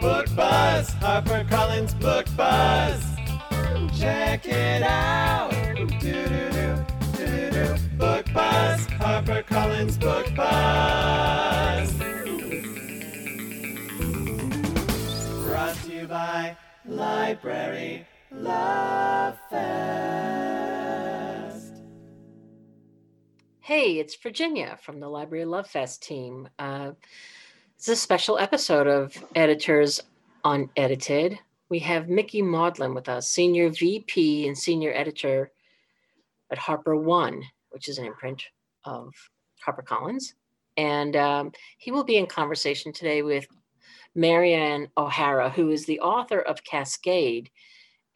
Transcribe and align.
Book 0.00 0.26
Buzz, 0.36 0.90
HarperCollins 0.90 1.98
Book 2.00 2.26
Buzz. 2.36 3.04
Check 3.98 4.46
it 4.46 4.82
out. 4.82 5.50
Book 7.98 8.26
Buzz, 8.32 8.86
HarperCollins 8.86 9.98
Book 9.98 10.32
Buzz. 10.36 11.92
Brought 15.44 15.74
to 15.84 15.92
you 15.92 16.06
by 16.06 16.56
Library 16.86 18.06
Love 18.30 19.36
Fest. 19.50 19.68
Hey, 23.58 23.98
it's 23.98 24.14
Virginia 24.14 24.78
from 24.80 25.00
the 25.00 25.08
Library 25.08 25.44
Love 25.44 25.66
Fest 25.66 26.04
team. 26.04 26.48
Uh, 26.56 26.92
it's 27.78 27.86
a 27.86 27.94
special 27.94 28.40
episode 28.40 28.88
of 28.88 29.16
Editors 29.36 30.00
Unedited. 30.44 31.38
We 31.68 31.78
have 31.78 32.08
Mickey 32.08 32.42
Maudlin 32.42 32.92
with 32.92 33.08
us, 33.08 33.28
Senior 33.28 33.70
VP 33.70 34.48
and 34.48 34.58
Senior 34.58 34.92
Editor 34.92 35.52
at 36.50 36.58
HarperOne, 36.58 37.40
which 37.70 37.88
is 37.88 37.98
an 37.98 38.04
imprint 38.04 38.42
of 38.84 39.14
HarperCollins. 39.64 40.32
And 40.76 41.14
um, 41.14 41.52
he 41.76 41.92
will 41.92 42.02
be 42.02 42.16
in 42.16 42.26
conversation 42.26 42.92
today 42.92 43.22
with 43.22 43.46
Maryanne 44.16 44.88
O'Hara, 44.96 45.48
who 45.48 45.70
is 45.70 45.86
the 45.86 46.00
author 46.00 46.40
of 46.40 46.64
Cascade. 46.64 47.48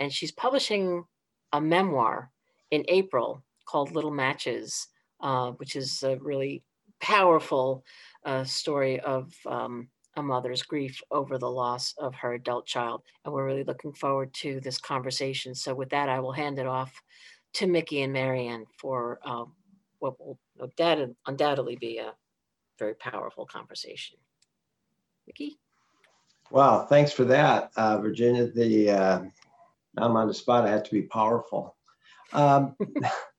And 0.00 0.12
she's 0.12 0.32
publishing 0.32 1.04
a 1.52 1.60
memoir 1.60 2.32
in 2.72 2.84
April 2.88 3.44
called 3.64 3.92
Little 3.92 4.10
Matches, 4.10 4.88
uh, 5.20 5.52
which 5.52 5.76
is 5.76 6.02
a 6.02 6.16
really 6.16 6.64
powerful 7.02 7.84
a 8.24 8.46
story 8.46 9.00
of 9.00 9.34
um, 9.46 9.88
a 10.16 10.22
mother's 10.22 10.62
grief 10.62 11.02
over 11.10 11.36
the 11.36 11.50
loss 11.50 11.94
of 11.98 12.14
her 12.14 12.34
adult 12.34 12.66
child. 12.66 13.02
And 13.24 13.34
we're 13.34 13.44
really 13.44 13.64
looking 13.64 13.92
forward 13.92 14.32
to 14.34 14.60
this 14.60 14.78
conversation. 14.78 15.54
So, 15.54 15.74
with 15.74 15.90
that, 15.90 16.08
I 16.08 16.20
will 16.20 16.32
hand 16.32 16.58
it 16.58 16.66
off 16.66 16.92
to 17.54 17.66
Mickey 17.66 18.02
and 18.02 18.14
Maryanne 18.14 18.64
for 18.78 19.18
uh, 19.24 19.44
what 19.98 20.18
will 20.18 20.38
undoubtedly 21.26 21.76
be 21.76 21.98
a 21.98 22.12
very 22.78 22.94
powerful 22.94 23.46
conversation. 23.46 24.18
Mickey? 25.26 25.58
Wow, 26.50 26.86
thanks 26.86 27.12
for 27.12 27.24
that, 27.24 27.70
uh, 27.76 27.98
Virginia. 27.98 28.46
The 28.46 28.90
uh, 28.90 29.22
I'm 29.98 30.16
on 30.16 30.28
the 30.28 30.34
spot. 30.34 30.66
I 30.66 30.70
have 30.70 30.84
to 30.84 30.90
be 30.90 31.02
powerful. 31.02 31.76
Um, 32.32 32.76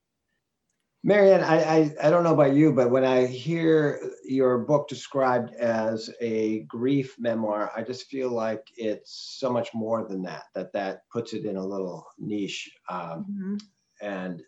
Maryanne, 1.05 1.43
I, 1.43 1.57
I, 1.57 1.95
I, 2.07 2.09
don't 2.09 2.23
know 2.23 2.33
about 2.33 2.55
you, 2.55 2.71
but 2.71 2.89
when 2.89 3.03
I 3.03 3.25
hear 3.25 3.99
your 4.23 4.59
book 4.59 4.87
described 4.87 5.53
as 5.55 6.09
a 6.21 6.61
grief 6.61 7.15
memoir, 7.19 7.71
I 7.75 7.81
just 7.81 8.07
feel 8.07 8.29
like 8.29 8.65
it's 8.77 9.35
so 9.37 9.51
much 9.51 9.73
more 9.73 10.07
than 10.07 10.23
that, 10.23 10.43
that 10.55 10.71
that 10.71 11.01
puts 11.11 11.33
it 11.33 11.43
in 11.43 11.57
a 11.57 11.65
little 11.65 12.07
niche. 12.17 12.71
Um, 12.87 13.25
mm-hmm. 13.29 13.55
And, 14.01 14.43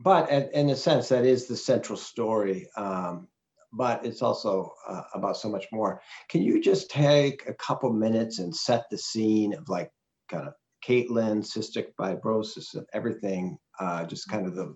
but 0.00 0.28
in 0.30 0.70
a 0.70 0.76
sense, 0.76 1.08
that 1.10 1.24
is 1.24 1.46
the 1.46 1.56
central 1.56 1.96
story. 1.96 2.68
Um, 2.76 3.28
but 3.72 4.04
it's 4.04 4.22
also 4.22 4.72
uh, 4.88 5.02
about 5.14 5.36
so 5.36 5.48
much 5.48 5.66
more. 5.72 6.00
Can 6.28 6.42
you 6.42 6.60
just 6.60 6.90
take 6.90 7.48
a 7.48 7.54
couple 7.54 7.92
minutes 7.92 8.40
and 8.40 8.54
set 8.54 8.84
the 8.90 8.98
scene 8.98 9.54
of 9.54 9.68
like 9.68 9.90
kind 10.28 10.48
of 10.48 10.54
Caitlin, 10.86 11.44
cystic 11.44 11.88
fibrosis, 11.98 12.74
and 12.74 12.86
everything, 12.92 13.58
uh, 13.80 14.04
just 14.04 14.28
kind 14.28 14.46
of 14.46 14.54
the 14.54 14.74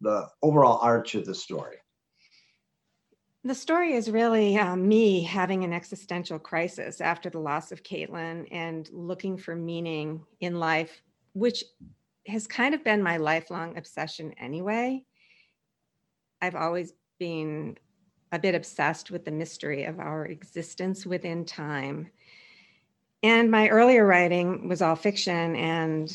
the 0.00 0.28
overall 0.42 0.78
arch 0.82 1.14
of 1.14 1.24
the 1.24 1.34
story? 1.34 1.76
The 3.44 3.54
story 3.54 3.94
is 3.94 4.10
really 4.10 4.58
uh, 4.58 4.76
me 4.76 5.22
having 5.22 5.64
an 5.64 5.72
existential 5.72 6.38
crisis 6.38 7.00
after 7.00 7.30
the 7.30 7.38
loss 7.38 7.72
of 7.72 7.82
Caitlin 7.82 8.46
and 8.50 8.88
looking 8.92 9.38
for 9.38 9.54
meaning 9.54 10.24
in 10.40 10.58
life, 10.58 11.02
which 11.34 11.64
has 12.26 12.46
kind 12.46 12.74
of 12.74 12.84
been 12.84 13.02
my 13.02 13.16
lifelong 13.16 13.78
obsession 13.78 14.34
anyway. 14.38 15.04
I've 16.42 16.56
always 16.56 16.92
been 17.18 17.78
a 18.32 18.38
bit 18.38 18.54
obsessed 18.54 19.10
with 19.10 19.24
the 19.24 19.30
mystery 19.30 19.84
of 19.84 19.98
our 19.98 20.26
existence 20.26 21.06
within 21.06 21.44
time. 21.44 22.10
And 23.22 23.50
my 23.50 23.68
earlier 23.68 24.04
writing 24.04 24.68
was 24.68 24.82
all 24.82 24.94
fiction 24.94 25.56
and 25.56 26.12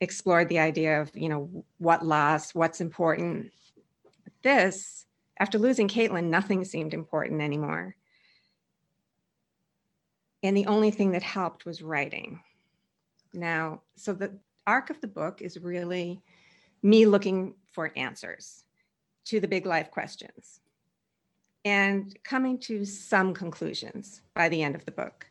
explored 0.00 0.48
the 0.48 0.58
idea 0.58 1.00
of, 1.00 1.10
you 1.14 1.28
know, 1.28 1.64
what 1.78 2.04
loss, 2.04 2.54
what's 2.54 2.80
important. 2.80 3.50
But 4.24 4.32
this, 4.42 5.06
after 5.38 5.58
losing 5.58 5.88
Caitlin, 5.88 6.24
nothing 6.24 6.64
seemed 6.64 6.94
important 6.94 7.40
anymore. 7.40 7.96
And 10.42 10.56
the 10.56 10.66
only 10.66 10.90
thing 10.90 11.12
that 11.12 11.22
helped 11.22 11.64
was 11.64 11.82
writing. 11.82 12.40
Now, 13.32 13.82
so 13.96 14.12
the 14.12 14.38
arc 14.66 14.90
of 14.90 15.00
the 15.00 15.08
book 15.08 15.42
is 15.42 15.58
really 15.58 16.22
me 16.82 17.06
looking 17.06 17.54
for 17.72 17.92
answers 17.96 18.64
to 19.26 19.40
the 19.40 19.48
big 19.48 19.66
life 19.66 19.90
questions 19.90 20.60
and 21.64 22.16
coming 22.22 22.58
to 22.60 22.84
some 22.84 23.34
conclusions 23.34 24.22
by 24.34 24.48
the 24.48 24.62
end 24.62 24.76
of 24.76 24.84
the 24.84 24.92
book. 24.92 25.26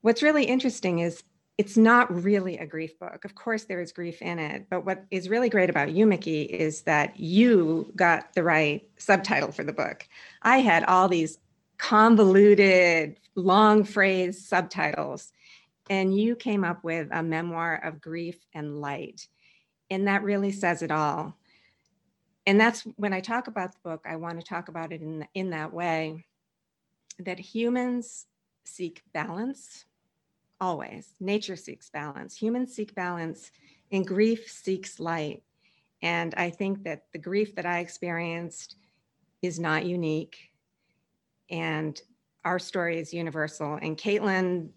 What's 0.00 0.22
really 0.22 0.44
interesting 0.44 1.00
is 1.00 1.22
it's 1.58 1.76
not 1.76 2.22
really 2.22 2.56
a 2.56 2.66
grief 2.66 2.96
book. 3.00 3.24
Of 3.24 3.34
course, 3.34 3.64
there 3.64 3.80
is 3.80 3.90
grief 3.90 4.22
in 4.22 4.38
it, 4.38 4.66
but 4.70 4.86
what 4.86 5.04
is 5.10 5.28
really 5.28 5.48
great 5.48 5.68
about 5.68 5.90
you, 5.90 6.06
Mickey, 6.06 6.42
is 6.42 6.82
that 6.82 7.18
you 7.18 7.92
got 7.96 8.32
the 8.32 8.44
right 8.44 8.88
subtitle 8.96 9.50
for 9.50 9.64
the 9.64 9.72
book. 9.72 10.06
I 10.40 10.58
had 10.58 10.84
all 10.84 11.08
these 11.08 11.38
convoluted, 11.76 13.18
long 13.34 13.82
phrase 13.82 14.46
subtitles, 14.46 15.32
and 15.90 16.16
you 16.16 16.36
came 16.36 16.62
up 16.62 16.84
with 16.84 17.08
a 17.10 17.24
memoir 17.24 17.74
of 17.82 18.00
grief 18.00 18.36
and 18.54 18.80
light. 18.80 19.26
And 19.90 20.06
that 20.06 20.22
really 20.22 20.52
says 20.52 20.82
it 20.82 20.92
all. 20.92 21.36
And 22.46 22.60
that's 22.60 22.82
when 22.96 23.12
I 23.12 23.20
talk 23.20 23.48
about 23.48 23.72
the 23.72 23.80
book, 23.82 24.06
I 24.08 24.14
want 24.14 24.38
to 24.38 24.46
talk 24.46 24.68
about 24.68 24.92
it 24.92 25.02
in, 25.02 25.26
in 25.34 25.50
that 25.50 25.72
way 25.72 26.24
that 27.18 27.40
humans 27.40 28.26
seek 28.64 29.02
balance 29.12 29.86
always. 30.60 31.14
Nature 31.20 31.56
seeks 31.56 31.90
balance, 31.90 32.36
humans 32.36 32.74
seek 32.74 32.94
balance, 32.94 33.50
and 33.90 34.06
grief 34.06 34.50
seeks 34.50 35.00
light. 35.00 35.42
And 36.02 36.34
I 36.36 36.50
think 36.50 36.84
that 36.84 37.04
the 37.12 37.18
grief 37.18 37.54
that 37.56 37.66
I 37.66 37.80
experienced 37.80 38.76
is 39.42 39.58
not 39.58 39.84
unique. 39.84 40.50
And 41.50 42.00
our 42.44 42.58
story 42.58 42.98
is 42.98 43.12
universal. 43.12 43.74
And 43.74 43.96
Caitlin 43.96 44.70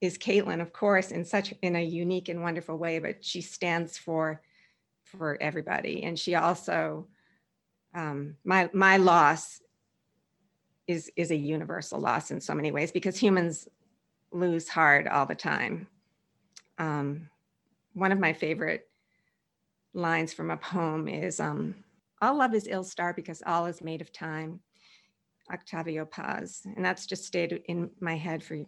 is 0.00 0.18
Caitlin, 0.18 0.60
of 0.60 0.72
course, 0.72 1.10
in 1.10 1.24
such 1.24 1.52
in 1.62 1.76
a 1.76 1.84
unique 1.84 2.28
and 2.28 2.42
wonderful 2.42 2.76
way, 2.76 2.98
but 2.98 3.24
she 3.24 3.40
stands 3.40 3.98
for 3.98 4.42
for 5.04 5.38
everybody. 5.40 6.04
And 6.04 6.18
she 6.18 6.34
also 6.34 7.08
um, 7.94 8.36
my 8.44 8.70
my 8.72 8.96
loss 8.96 9.60
is 10.86 11.10
is 11.16 11.30
a 11.30 11.36
universal 11.36 12.00
loss 12.00 12.30
in 12.30 12.40
so 12.40 12.54
many 12.54 12.70
ways 12.70 12.92
because 12.92 13.16
humans 13.16 13.68
lose 14.32 14.68
hard 14.68 15.08
all 15.08 15.26
the 15.26 15.34
time. 15.34 15.86
Um, 16.78 17.28
one 17.94 18.12
of 18.12 18.18
my 18.18 18.32
favorite 18.32 18.88
lines 19.94 20.32
from 20.32 20.50
a 20.50 20.56
poem 20.56 21.08
is 21.08 21.40
um, 21.40 21.74
All 22.20 22.36
love 22.36 22.54
is 22.54 22.68
ill 22.68 22.84
star 22.84 23.12
because 23.12 23.42
all 23.46 23.66
is 23.66 23.82
made 23.82 24.00
of 24.00 24.12
time. 24.12 24.60
Octavio 25.52 26.04
Paz. 26.04 26.62
And 26.76 26.84
that's 26.84 27.06
just 27.06 27.24
stayed 27.24 27.62
in 27.66 27.90
my 28.00 28.16
head 28.16 28.42
for 28.42 28.58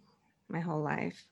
my 0.49 0.59
whole 0.59 0.81
life. 0.81 1.25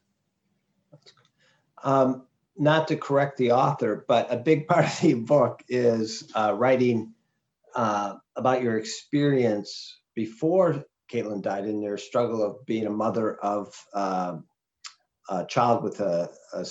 Um, 1.84 2.28
not 2.58 2.88
to 2.90 2.96
correct 2.96 3.38
the 3.38 3.52
author, 3.52 4.06
but 4.08 4.32
a 4.32 4.38
big 4.38 4.68
part 4.68 4.86
of 4.86 5.00
the 5.00 5.14
book 5.14 5.64
is 5.70 6.30
uh, 6.36 6.54
writing 6.56 7.14
uh, 7.76 8.16
about 8.36 8.62
your 8.62 8.78
experience 8.78 10.00
before 10.14 10.84
Caitlin 11.12 11.42
died 11.42 11.66
in 11.66 11.82
their 11.82 11.98
struggle 11.98 12.44
of 12.44 12.66
being 12.66 12.86
a 12.86 12.92
mother 12.92 13.36
of 13.38 13.74
uh, 13.94 14.38
a 15.30 15.46
child 15.46 15.84
with 15.84 16.00
a, 16.00 16.30
a, 16.54 16.66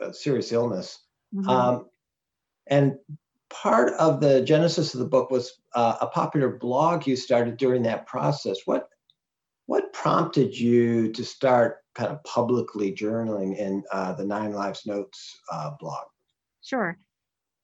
a 0.00 0.12
serious 0.12 0.52
illness. 0.52 1.00
Mm-hmm. 1.34 1.48
Um, 1.48 1.86
and 2.66 2.98
part 3.50 3.94
of 3.94 4.20
the 4.20 4.42
genesis 4.42 4.94
of 4.94 5.00
the 5.00 5.06
book 5.06 5.30
was 5.30 5.60
uh, 5.74 5.96
a 6.00 6.06
popular 6.06 6.48
blog 6.48 7.06
you 7.06 7.16
started 7.16 7.56
during 7.56 7.82
that 7.82 8.06
process. 8.06 8.58
What 8.64 8.88
what 9.66 9.92
prompted 9.92 10.58
you 10.58 11.12
to 11.12 11.22
start 11.22 11.78
kind 11.94 12.10
of 12.10 12.24
publicly 12.24 12.90
journaling 12.90 13.54
in 13.58 13.82
uh, 13.92 14.14
the 14.14 14.24
Nine 14.24 14.52
Lives 14.54 14.86
Notes 14.86 15.38
uh, 15.52 15.72
blog? 15.78 16.06
Sure. 16.62 16.96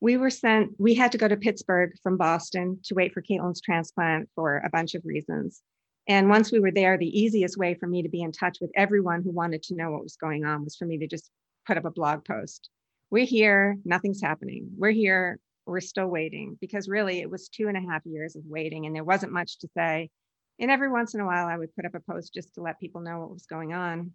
We 0.03 0.19
were 0.19 0.29
sent, 0.29 0.73
we 0.79 0.93
had 0.93 1.13
to 1.13 1.19
go 1.19 1.29
to 1.29 1.37
Pittsburgh 1.37 1.93
from 2.03 2.19
Boston 2.19 2.79
to 2.85 2.95
wait 2.95 3.15
for 3.15 3.23
Caitlin's 3.23 3.63
transplant 3.63 4.29
for 4.35 4.59
a 4.59 4.69
bunch 4.69 4.95
of 4.95 5.03
reasons. 5.07 5.63
And 6.07 6.29
once 6.29 6.53
we 6.53 6.61
were 6.61 6.71
there, 6.71 6.99
the 6.99 7.19
easiest 7.19 7.57
way 7.57 7.75
for 7.75 7.87
me 7.87 8.03
to 8.03 8.09
be 8.09 8.23
in 8.23 8.33
touch 8.33 8.59
with 8.61 8.71
everyone 8.75 9.23
who 9.23 9.31
wanted 9.31 9.63
to 9.65 9.75
know 9.75 9.91
what 9.91 10.03
was 10.03 10.17
going 10.17 10.45
on 10.45 10.65
was 10.65 10.77
for 10.77 10.85
me 10.85 10.99
to 10.99 11.07
just 11.07 11.31
put 11.67 11.79
up 11.79 11.85
a 11.85 11.91
blog 11.91 12.25
post. 12.25 12.69
We're 13.11 13.25
here, 13.25 13.79
nothing's 13.85 14.21
happening. 14.21 14.69
We're 14.77 14.91
here, 14.91 15.39
we're 15.67 15.81
still 15.81 16.09
waiting 16.09 16.59
because 16.61 16.89
really 16.89 17.21
it 17.21 17.31
was 17.31 17.49
two 17.49 17.69
and 17.69 17.77
a 17.77 17.91
half 17.91 18.05
years 18.05 18.37
of 18.37 18.43
waiting 18.45 18.87
and 18.87 18.95
there 18.95 19.05
wasn't 19.05 19.33
much 19.33 19.59
to 19.61 19.69
say. 19.77 20.11
And 20.59 20.71
every 20.71 20.91
once 20.91 21.15
in 21.15 21.21
a 21.21 21.27
while, 21.27 21.47
I 21.47 21.57
would 21.57 21.75
put 21.75 21.87
up 21.87 21.95
a 21.95 22.01
post 22.01 22.35
just 22.35 22.55
to 22.55 22.63
let 22.63 22.79
people 22.79 23.01
know 23.01 23.21
what 23.21 23.33
was 23.33 23.47
going 23.47 23.73
on. 23.73 24.13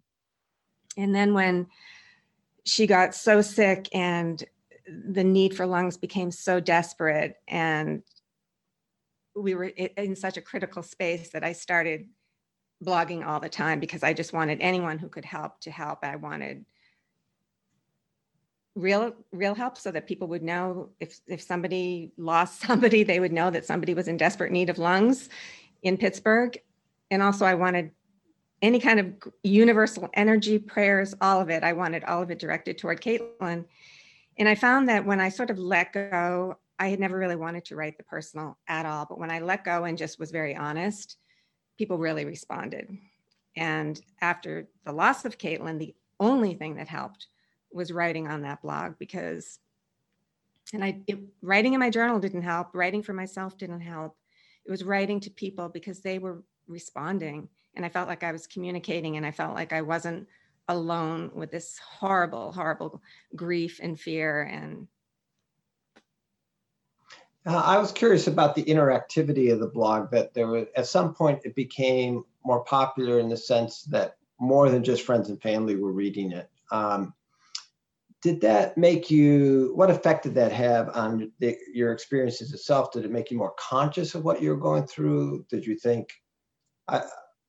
And 0.96 1.14
then 1.14 1.34
when 1.34 1.66
she 2.64 2.86
got 2.86 3.14
so 3.14 3.42
sick 3.42 3.88
and 3.92 4.42
the 4.86 5.24
need 5.24 5.56
for 5.56 5.66
lungs 5.66 5.96
became 5.96 6.30
so 6.30 6.60
desperate 6.60 7.36
and 7.48 8.02
we 9.40 9.54
were 9.54 9.64
in 9.64 10.16
such 10.16 10.36
a 10.36 10.40
critical 10.40 10.82
space 10.82 11.30
that 11.30 11.44
I 11.44 11.52
started 11.52 12.08
blogging 12.84 13.26
all 13.26 13.40
the 13.40 13.48
time 13.48 13.80
because 13.80 14.02
I 14.02 14.12
just 14.12 14.32
wanted 14.32 14.60
anyone 14.60 14.98
who 14.98 15.08
could 15.08 15.24
help 15.24 15.60
to 15.60 15.70
help. 15.70 16.00
I 16.02 16.16
wanted 16.16 16.64
real 18.76 19.14
real 19.32 19.54
help 19.54 19.76
so 19.76 19.90
that 19.90 20.06
people 20.06 20.28
would 20.28 20.42
know 20.42 20.90
if 21.00 21.20
if 21.26 21.42
somebody 21.42 22.12
lost 22.16 22.60
somebody 22.66 23.02
they 23.02 23.20
would 23.20 23.32
know 23.32 23.50
that 23.50 23.66
somebody 23.66 23.94
was 23.94 24.08
in 24.08 24.16
desperate 24.16 24.52
need 24.52 24.70
of 24.70 24.78
lungs 24.78 25.28
in 25.82 25.96
Pittsburgh. 25.96 26.58
And 27.10 27.22
also, 27.22 27.44
I 27.44 27.54
wanted 27.54 27.90
any 28.62 28.78
kind 28.78 29.00
of 29.00 29.32
universal 29.42 30.08
energy 30.14 30.58
prayers, 30.58 31.14
all 31.20 31.40
of 31.40 31.50
it. 31.50 31.64
I 31.64 31.72
wanted 31.72 32.04
all 32.04 32.22
of 32.22 32.30
it 32.30 32.38
directed 32.38 32.78
toward 32.78 33.00
Caitlin. 33.00 33.64
And 34.38 34.48
I 34.48 34.54
found 34.54 34.88
that 34.88 35.04
when 35.04 35.20
I 35.20 35.28
sort 35.28 35.50
of 35.50 35.58
let 35.58 35.92
go, 35.92 36.56
I 36.80 36.88
had 36.88 36.98
never 36.98 37.16
really 37.16 37.36
wanted 37.36 37.64
to 37.66 37.76
write 37.76 37.96
the 37.96 38.04
personal 38.04 38.58
at 38.66 38.86
all. 38.86 39.06
But 39.08 39.18
when 39.20 39.30
I 39.30 39.38
let 39.38 39.64
go 39.64 39.84
and 39.84 39.96
just 39.96 40.18
was 40.18 40.32
very 40.32 40.56
honest, 40.56 41.16
people 41.78 41.98
really 41.98 42.24
responded. 42.24 42.98
And 43.56 44.00
after 44.20 44.66
the 44.84 44.92
loss 44.92 45.24
of 45.24 45.38
Caitlin, 45.38 45.78
the 45.78 45.94
only 46.18 46.54
thing 46.54 46.74
that 46.76 46.88
helped 46.88 47.28
was 47.72 47.92
writing 47.92 48.26
on 48.26 48.42
that 48.42 48.62
blog 48.62 48.94
because, 48.98 49.60
and 50.72 50.82
I, 50.82 51.00
it, 51.06 51.18
writing 51.42 51.74
in 51.74 51.80
my 51.80 51.90
journal 51.90 52.18
didn't 52.18 52.42
help, 52.42 52.74
writing 52.74 53.02
for 53.02 53.12
myself 53.12 53.56
didn't 53.56 53.82
help 53.82 54.16
it 54.66 54.70
was 54.70 54.84
writing 54.84 55.20
to 55.20 55.30
people 55.30 55.68
because 55.68 56.00
they 56.00 56.18
were 56.18 56.42
responding 56.66 57.48
and 57.74 57.84
i 57.84 57.88
felt 57.88 58.08
like 58.08 58.22
i 58.22 58.32
was 58.32 58.46
communicating 58.46 59.16
and 59.16 59.26
i 59.26 59.30
felt 59.30 59.54
like 59.54 59.72
i 59.72 59.82
wasn't 59.82 60.26
alone 60.68 61.30
with 61.34 61.50
this 61.50 61.78
horrible 61.78 62.52
horrible 62.52 63.02
grief 63.34 63.80
and 63.82 63.98
fear 63.98 64.42
and 64.42 64.86
uh, 67.46 67.62
i 67.64 67.78
was 67.78 67.92
curious 67.92 68.26
about 68.26 68.54
the 68.54 68.64
interactivity 68.64 69.52
of 69.52 69.60
the 69.60 69.66
blog 69.66 70.10
that 70.10 70.34
there 70.34 70.46
was 70.46 70.66
at 70.76 70.86
some 70.86 71.14
point 71.14 71.40
it 71.44 71.54
became 71.54 72.24
more 72.44 72.64
popular 72.64 73.18
in 73.18 73.28
the 73.28 73.36
sense 73.36 73.82
that 73.84 74.16
more 74.40 74.70
than 74.70 74.82
just 74.82 75.04
friends 75.04 75.28
and 75.28 75.40
family 75.40 75.76
were 75.76 75.92
reading 75.92 76.32
it. 76.32 76.50
Um, 76.72 77.14
did 78.22 78.40
that 78.40 78.76
make 78.76 79.10
you 79.10 79.72
what 79.74 79.90
effect 79.90 80.24
did 80.24 80.34
that 80.34 80.52
have 80.52 80.90
on 80.94 81.32
the, 81.38 81.56
your 81.72 81.92
experiences 81.92 82.52
itself? 82.52 82.92
Did 82.92 83.04
it 83.04 83.10
make 83.10 83.30
you 83.30 83.38
more 83.38 83.54
conscious 83.58 84.14
of 84.14 84.24
what 84.24 84.42
you 84.42 84.50
were 84.50 84.56
going 84.56 84.86
through? 84.86 85.46
Did 85.48 85.66
you 85.66 85.76
think 85.76 86.10
i 86.88 87.02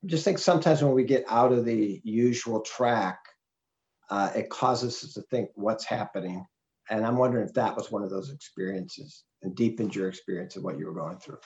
just 0.06 0.24
think 0.24 0.38
sometimes 0.38 0.82
when 0.82 0.94
we 0.94 1.04
get 1.04 1.24
out 1.28 1.52
of 1.52 1.64
the 1.64 2.00
usual 2.04 2.60
track 2.60 3.18
uh, 4.10 4.30
it 4.34 4.50
causes 4.50 5.04
us 5.04 5.14
to 5.14 5.22
think 5.22 5.48
what's 5.54 5.84
happening 5.84 6.44
and 6.90 7.06
i'm 7.06 7.16
wondering 7.16 7.46
if 7.46 7.54
that 7.54 7.76
was 7.76 7.90
one 7.90 8.02
of 8.02 8.10
those 8.10 8.30
experiences 8.30 9.24
and 9.42 9.54
deepened 9.54 9.94
your 9.94 10.08
experience 10.08 10.56
of 10.56 10.62
what 10.62 10.78
you 10.78 10.86
were 10.86 10.94
going 10.94 11.18
through 11.18 11.38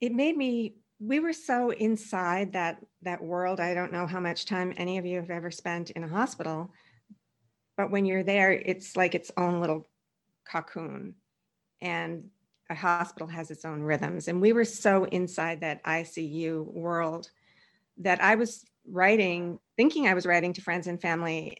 it 0.00 0.12
made 0.12 0.36
me 0.36 0.74
we 0.98 1.20
were 1.20 1.32
so 1.32 1.70
inside 1.70 2.52
that 2.52 2.78
that 3.02 3.22
world 3.22 3.60
i 3.60 3.74
don't 3.74 3.92
know 3.92 4.06
how 4.06 4.20
much 4.20 4.46
time 4.46 4.72
any 4.76 4.98
of 4.98 5.06
you 5.06 5.16
have 5.16 5.30
ever 5.30 5.50
spent 5.50 5.90
in 5.90 6.04
a 6.04 6.08
hospital 6.08 6.70
but 7.76 7.90
when 7.90 8.06
you're 8.06 8.22
there, 8.22 8.52
it's 8.52 8.96
like 8.96 9.14
its 9.14 9.30
own 9.36 9.60
little 9.60 9.86
cocoon. 10.50 11.14
And 11.82 12.30
a 12.70 12.74
hospital 12.74 13.28
has 13.28 13.50
its 13.50 13.64
own 13.64 13.82
rhythms. 13.82 14.28
And 14.28 14.40
we 14.40 14.52
were 14.52 14.64
so 14.64 15.04
inside 15.04 15.60
that 15.60 15.84
ICU 15.84 16.72
world 16.72 17.30
that 17.98 18.22
I 18.22 18.34
was 18.34 18.64
writing, 18.88 19.58
thinking 19.76 20.08
I 20.08 20.14
was 20.14 20.26
writing 20.26 20.52
to 20.54 20.62
friends 20.62 20.86
and 20.86 21.00
family. 21.00 21.58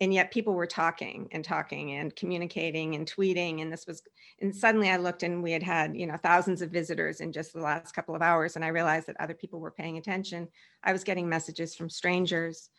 And 0.00 0.14
yet 0.14 0.30
people 0.30 0.54
were 0.54 0.66
talking 0.66 1.28
and 1.32 1.44
talking 1.44 1.92
and 1.92 2.14
communicating 2.14 2.94
and 2.94 3.04
tweeting. 3.04 3.62
And 3.62 3.72
this 3.72 3.84
was, 3.86 4.02
and 4.40 4.54
suddenly 4.54 4.90
I 4.90 4.96
looked 4.96 5.24
and 5.24 5.42
we 5.42 5.50
had 5.50 5.62
had, 5.62 5.96
you 5.96 6.06
know, 6.06 6.16
thousands 6.16 6.62
of 6.62 6.70
visitors 6.70 7.20
in 7.20 7.32
just 7.32 7.52
the 7.52 7.60
last 7.60 7.94
couple 7.94 8.14
of 8.14 8.22
hours. 8.22 8.54
And 8.54 8.64
I 8.64 8.68
realized 8.68 9.08
that 9.08 9.20
other 9.20 9.34
people 9.34 9.58
were 9.58 9.72
paying 9.72 9.98
attention. 9.98 10.46
I 10.84 10.92
was 10.92 11.02
getting 11.02 11.28
messages 11.28 11.74
from 11.74 11.90
strangers 11.90 12.70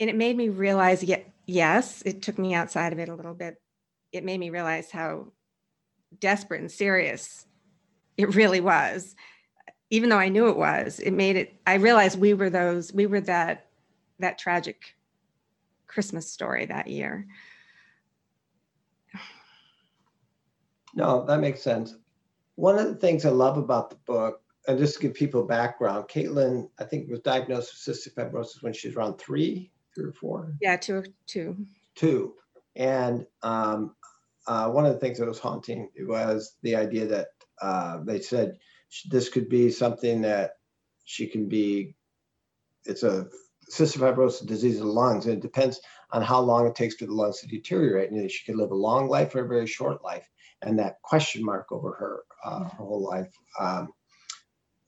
and 0.00 0.10
it 0.10 0.16
made 0.16 0.36
me 0.36 0.48
realize 0.48 1.02
yet 1.02 1.30
yes 1.46 2.02
it 2.04 2.22
took 2.22 2.38
me 2.38 2.54
outside 2.54 2.92
of 2.92 2.98
it 2.98 3.08
a 3.08 3.14
little 3.14 3.34
bit 3.34 3.60
it 4.12 4.24
made 4.24 4.38
me 4.38 4.50
realize 4.50 4.90
how 4.90 5.26
desperate 6.20 6.60
and 6.60 6.70
serious 6.70 7.46
it 8.16 8.34
really 8.34 8.60
was 8.60 9.14
even 9.90 10.08
though 10.08 10.18
i 10.18 10.28
knew 10.28 10.48
it 10.48 10.56
was 10.56 11.00
it 11.00 11.12
made 11.12 11.36
it 11.36 11.54
i 11.66 11.74
realized 11.74 12.18
we 12.18 12.34
were 12.34 12.50
those 12.50 12.92
we 12.92 13.06
were 13.06 13.20
that 13.20 13.66
that 14.18 14.38
tragic 14.38 14.94
christmas 15.94 16.30
story 16.30 16.66
that 16.66 16.88
year 16.88 17.26
no 20.94 21.24
that 21.24 21.40
makes 21.40 21.62
sense 21.62 21.94
one 22.56 22.78
of 22.78 22.86
the 22.86 22.96
things 22.96 23.24
i 23.24 23.30
love 23.30 23.56
about 23.56 23.88
the 23.88 23.96
book 24.04 24.42
and 24.66 24.78
just 24.78 24.96
to 24.96 25.00
give 25.00 25.14
people 25.14 25.44
background 25.44 26.06
caitlin 26.08 26.68
i 26.78 26.84
think 26.84 27.08
was 27.08 27.20
diagnosed 27.20 27.72
with 27.72 27.96
cystic 27.96 28.14
fibrosis 28.14 28.62
when 28.62 28.72
she 28.72 28.88
was 28.88 28.96
around 28.96 29.16
three 29.16 29.70
three 29.94 30.04
or 30.04 30.12
four? 30.12 30.52
Yeah, 30.60 30.76
two, 30.76 31.04
two. 31.26 31.66
Two. 31.94 32.34
And 32.76 33.26
um, 33.42 33.94
uh, 34.46 34.68
one 34.70 34.84
of 34.86 34.92
the 34.92 34.98
things 34.98 35.18
that 35.18 35.28
was 35.28 35.38
haunting 35.38 35.90
was 36.00 36.56
the 36.62 36.76
idea 36.76 37.06
that 37.06 37.28
uh, 37.62 37.98
they 38.04 38.20
said 38.20 38.58
this 39.10 39.28
could 39.28 39.48
be 39.48 39.70
something 39.70 40.22
that 40.22 40.52
she 41.04 41.26
can 41.26 41.48
be, 41.48 41.94
it's 42.84 43.02
a 43.02 43.28
cystic 43.70 43.98
fibrosis 43.98 44.46
disease 44.46 44.80
of 44.80 44.86
the 44.86 44.92
lungs, 44.92 45.26
and 45.26 45.34
it 45.36 45.42
depends 45.42 45.80
on 46.12 46.22
how 46.22 46.40
long 46.40 46.66
it 46.66 46.74
takes 46.74 46.94
for 46.94 47.06
the 47.06 47.12
lungs 47.12 47.40
to 47.40 47.48
deteriorate. 47.48 48.10
And 48.10 48.30
she 48.30 48.44
could 48.44 48.58
live 48.58 48.70
a 48.70 48.74
long 48.74 49.08
life 49.08 49.34
or 49.34 49.44
a 49.44 49.48
very 49.48 49.66
short 49.66 50.02
life. 50.04 50.28
And 50.62 50.78
that 50.78 51.02
question 51.02 51.44
mark 51.44 51.70
over 51.72 51.92
her, 51.92 52.22
uh, 52.44 52.64
her 52.64 52.84
whole 52.84 53.02
life, 53.02 53.32
um, 53.58 53.92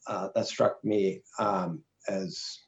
uh, 0.06 0.28
that 0.34 0.46
struck 0.46 0.82
me 0.84 1.22
um, 1.38 1.82
as 2.08 2.60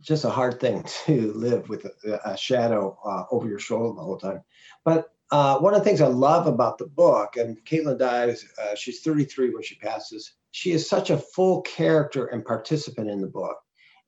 just 0.00 0.24
a 0.24 0.30
hard 0.30 0.60
thing 0.60 0.82
to 1.06 1.32
live 1.32 1.68
with 1.68 1.84
a, 1.84 2.30
a 2.30 2.36
shadow 2.36 2.98
uh, 3.04 3.24
over 3.30 3.48
your 3.48 3.58
shoulder 3.58 3.94
the 3.94 4.02
whole 4.02 4.18
time. 4.18 4.42
But 4.84 5.12
uh, 5.30 5.58
one 5.58 5.74
of 5.74 5.80
the 5.80 5.84
things 5.84 6.00
I 6.00 6.08
love 6.08 6.46
about 6.46 6.78
the 6.78 6.86
book, 6.86 7.36
and 7.36 7.64
Caitlin 7.64 7.98
dies, 7.98 8.44
uh, 8.60 8.74
she's 8.74 9.00
33 9.00 9.54
when 9.54 9.62
she 9.62 9.76
passes. 9.76 10.32
She 10.52 10.72
is 10.72 10.88
such 10.88 11.10
a 11.10 11.18
full 11.18 11.62
character 11.62 12.26
and 12.26 12.44
participant 12.44 13.08
in 13.08 13.20
the 13.20 13.28
book. 13.28 13.56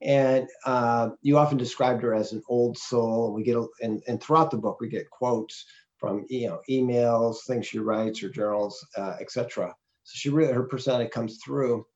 And 0.01 0.49
uh, 0.67 1.11
you 1.23 1.39
often 1.39 1.59
described 1.59 2.03
her 2.03 2.15
as 2.15 2.33
an 2.33 2.43
old 2.49 2.77
soul. 2.77 3.33
We 3.33 3.45
get, 3.45 3.57
and, 3.81 4.03
and 4.09 4.21
throughout 4.21 4.51
the 4.51 4.59
book, 4.59 4.81
we 4.81 4.89
get 4.89 5.09
quotes 5.11 5.65
from 6.03 6.27
you 6.29 6.49
know 6.49 6.61
emails, 6.69 7.37
things 7.47 7.67
she 7.67 7.79
writes, 7.79 8.21
her 8.21 8.29
journals, 8.29 8.85
uh, 8.97 9.15
etc. 9.21 9.73
So 10.03 10.13
she 10.15 10.31
really 10.31 10.53
her 10.53 10.65
personality 10.65 11.09
comes 11.09 11.39
through. 11.45 11.87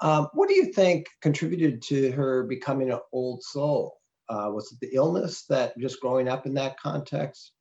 Um, 0.00 0.28
what 0.32 0.48
do 0.48 0.54
you 0.54 0.72
think 0.72 1.06
contributed 1.20 1.82
to 1.82 2.10
her 2.12 2.44
becoming 2.44 2.90
an 2.90 2.98
old 3.12 3.42
soul? 3.42 3.98
Uh, 4.28 4.50
was 4.50 4.72
it 4.72 4.80
the 4.80 4.96
illness 4.96 5.44
that 5.50 5.78
just 5.78 6.00
growing 6.00 6.28
up 6.28 6.46
in 6.46 6.54
that 6.54 6.80
context? 6.80 7.52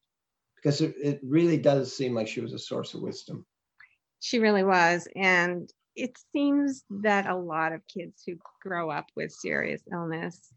Because 0.56 0.80
it, 0.80 0.96
it 1.04 1.20
really 1.24 1.58
does 1.58 1.96
seem 1.96 2.16
like 2.16 2.28
she 2.28 2.40
was 2.40 2.54
a 2.54 2.60
source 2.60 2.94
of 2.94 3.02
wisdom. 3.02 3.46
She 4.22 4.40
really 4.40 4.64
was. 4.64 5.08
And 5.16 5.70
it 5.96 6.18
seems 6.32 6.84
that 6.90 7.28
a 7.28 7.36
lot 7.36 7.74
of 7.74 7.86
kids 7.88 8.24
who 8.26 8.36
grow 8.62 8.90
up 8.90 9.08
with 9.16 9.32
serious 9.32 9.82
illness 9.92 10.54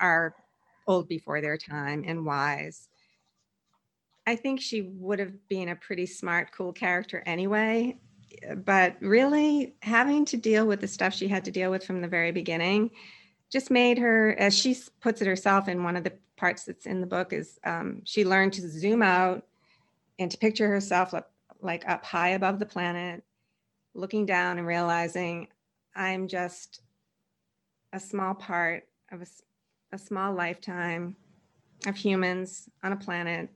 are 0.00 0.34
old 0.86 1.08
before 1.08 1.40
their 1.40 1.56
time 1.56 2.04
and 2.06 2.24
wise. 2.24 2.88
I 4.26 4.36
think 4.36 4.60
she 4.60 4.82
would 4.82 5.20
have 5.20 5.48
been 5.48 5.68
a 5.68 5.76
pretty 5.76 6.06
smart, 6.06 6.50
cool 6.52 6.72
character 6.72 7.22
anyway 7.26 7.98
but 8.64 8.96
really 9.00 9.74
having 9.82 10.24
to 10.26 10.36
deal 10.36 10.66
with 10.66 10.80
the 10.80 10.88
stuff 10.88 11.14
she 11.14 11.28
had 11.28 11.44
to 11.44 11.50
deal 11.50 11.70
with 11.70 11.84
from 11.84 12.00
the 12.00 12.08
very 12.08 12.32
beginning 12.32 12.90
just 13.50 13.70
made 13.70 13.98
her, 13.98 14.34
as 14.38 14.56
she 14.56 14.76
puts 15.00 15.22
it 15.22 15.26
herself 15.26 15.68
in 15.68 15.84
one 15.84 15.96
of 15.96 16.04
the 16.04 16.12
parts 16.36 16.64
that's 16.64 16.86
in 16.86 17.00
the 17.00 17.06
book, 17.06 17.32
is 17.32 17.58
um, 17.64 18.02
she 18.04 18.24
learned 18.24 18.52
to 18.52 18.68
zoom 18.68 19.02
out 19.02 19.44
and 20.18 20.30
to 20.30 20.38
picture 20.38 20.68
herself 20.68 21.14
like 21.60 21.88
up 21.88 22.04
high 22.04 22.30
above 22.30 22.58
the 22.58 22.66
planet, 22.66 23.22
looking 23.96 24.26
down 24.26 24.58
and 24.58 24.66
realizing 24.66 25.48
I'm 25.94 26.28
just 26.28 26.82
a 27.92 28.00
small 28.00 28.34
part 28.34 28.84
of 29.10 29.22
a, 29.22 29.26
a 29.92 29.98
small 29.98 30.34
lifetime 30.34 31.16
of 31.86 31.96
humans 31.96 32.68
on 32.82 32.92
a 32.92 32.96
planet. 32.96 33.48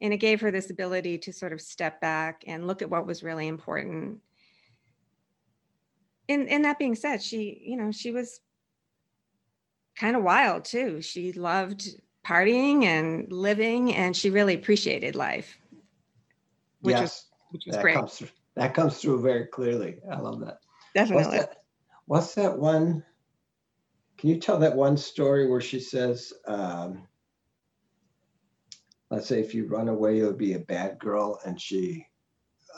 And 0.00 0.12
it 0.12 0.18
gave 0.18 0.40
her 0.42 0.50
this 0.50 0.70
ability 0.70 1.18
to 1.18 1.32
sort 1.32 1.52
of 1.52 1.60
step 1.60 2.00
back 2.00 2.44
and 2.46 2.66
look 2.66 2.82
at 2.82 2.90
what 2.90 3.06
was 3.06 3.22
really 3.22 3.48
important. 3.48 4.18
And, 6.28 6.48
and 6.48 6.64
that 6.64 6.78
being 6.78 6.94
said, 6.94 7.22
she, 7.22 7.62
you 7.64 7.76
know, 7.76 7.90
she 7.90 8.10
was 8.10 8.40
kind 9.96 10.14
of 10.14 10.22
wild 10.22 10.64
too. 10.64 11.00
She 11.00 11.32
loved 11.32 11.88
partying 12.24 12.84
and 12.84 13.32
living, 13.32 13.94
and 13.94 14.14
she 14.14 14.28
really 14.28 14.54
appreciated 14.54 15.16
life. 15.16 15.58
Which 16.80 16.96
yes, 16.96 17.27
which 17.50 17.64
was 17.66 17.76
that 17.76 17.82
great. 17.82 17.96
comes 17.96 18.14
through. 18.14 18.28
That 18.54 18.74
comes 18.74 18.98
through 18.98 19.20
very 19.22 19.46
clearly. 19.46 19.98
I 20.10 20.18
love 20.18 20.40
that. 20.40 20.58
Definitely. 20.94 21.24
What's 21.24 21.36
that? 21.36 21.56
What's 22.06 22.34
that 22.34 22.58
one? 22.58 23.04
Can 24.16 24.30
you 24.30 24.38
tell 24.38 24.58
that 24.58 24.74
one 24.74 24.96
story 24.96 25.48
where 25.48 25.60
she 25.60 25.78
says, 25.78 26.32
um, 26.46 27.06
let's 29.10 29.28
say 29.28 29.40
if 29.40 29.54
you 29.54 29.68
run 29.68 29.88
away, 29.88 30.16
you'll 30.16 30.32
be 30.32 30.54
a 30.54 30.58
bad 30.58 30.98
girl, 30.98 31.38
and 31.44 31.60
she. 31.60 32.06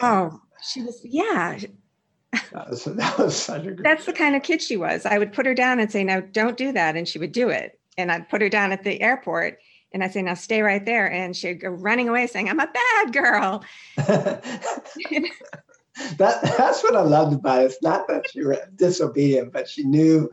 Oh, 0.03 0.41
she 0.63 0.83
was, 0.83 1.01
yeah, 1.03 1.59
that 2.53 2.71
was, 2.71 2.85
that 2.85 3.19
was 3.19 3.37
such 3.37 3.67
a 3.67 3.75
that's 3.75 4.07
the 4.07 4.13
kind 4.13 4.37
of 4.37 4.43
kid 4.43 4.63
she 4.63 4.77
was. 4.77 5.07
I 5.07 5.19
would 5.19 5.33
put 5.33 5.47
her 5.47 5.55
down 5.55 5.81
and 5.81 5.91
say, 5.91 6.05
"Now 6.05 6.21
don't 6.21 6.57
do 6.57 6.73
that," 6.73 6.97
and 6.97 7.09
she 7.09 7.19
would 7.19 7.33
do 7.33 7.49
it. 7.49 7.79
And 7.97 8.11
I'd 8.13 8.29
put 8.29 8.43
her 8.43 8.49
down 8.49 8.73
at 8.73 8.85
the 8.85 9.01
airport, 9.01 9.59
and 9.93 10.05
I'd 10.05 10.13
say, 10.13 10.23
"Now 10.23 10.35
stay 10.35 10.63
right 10.63 10.85
there," 10.85 11.11
and 11.11 11.37
she'd 11.37 11.61
go 11.61 11.69
running 11.71 12.09
away, 12.09 12.27
saying, 12.27 12.49
"I'm 12.49 12.61
a 12.61 12.69
bad 12.73 13.13
girl." 13.13 13.65
that 13.97 15.35
that's 16.17 16.83
what 16.83 16.97
I 16.97 17.03
loved 17.03 17.35
about 17.35 17.63
it. 17.63 17.67
It's 17.67 17.83
not 17.83 18.09
that 18.09 18.31
she 18.31 18.43
was 18.43 18.59
disobedient, 18.77 19.53
but 19.53 19.69
she 19.69 19.85
knew 19.85 20.31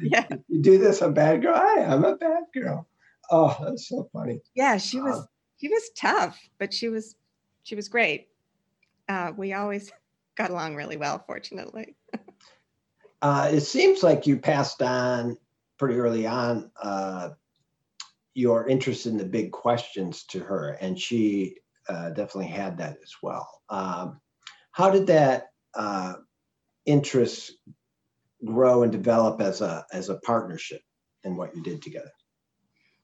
yeah, 0.00 0.26
you 0.48 0.62
do 0.62 0.78
this, 0.78 1.02
I'm 1.02 1.10
a 1.10 1.14
bad 1.14 1.42
girl. 1.42 1.54
I'm 1.56 2.04
a 2.04 2.16
bad 2.16 2.44
girl. 2.54 2.86
Oh, 3.30 3.56
that's 3.64 3.88
so 3.88 4.08
funny. 4.12 4.40
yeah, 4.54 4.76
she 4.76 5.00
was 5.00 5.18
Uh, 5.18 5.22
she 5.60 5.68
was 5.68 5.90
tough, 5.96 6.38
but 6.58 6.72
she 6.72 6.88
was 6.88 7.16
she 7.62 7.74
was 7.74 7.88
great. 7.88 8.28
Uh, 9.08 9.32
we 9.36 9.52
always 9.52 9.92
got 10.36 10.50
along 10.50 10.74
really 10.76 10.96
well, 10.96 11.22
fortunately. 11.26 11.96
Uh, 13.20 13.50
it 13.52 13.60
seems 13.60 14.02
like 14.02 14.26
you 14.26 14.36
passed 14.36 14.82
on 14.82 15.36
pretty 15.78 15.94
early 15.94 16.26
on 16.26 16.70
uh, 16.82 17.30
your 18.34 18.68
interest 18.68 19.06
in 19.06 19.16
the 19.16 19.24
big 19.24 19.52
questions 19.52 20.24
to 20.24 20.40
her, 20.40 20.78
and 20.80 20.98
she 20.98 21.56
uh, 21.88 22.10
definitely 22.10 22.46
had 22.46 22.78
that 22.78 22.96
as 23.02 23.12
well. 23.22 23.48
Um, 23.68 24.20
how 24.72 24.90
did 24.90 25.06
that 25.08 25.48
uh, 25.74 26.14
interest 26.86 27.52
grow 28.44 28.82
and 28.82 28.92
develop 28.92 29.40
as 29.40 29.60
a 29.60 29.84
as 29.92 30.08
a 30.08 30.18
partnership 30.18 30.80
in 31.24 31.36
what 31.36 31.54
you 31.54 31.62
did 31.62 31.82
together? 31.82 32.10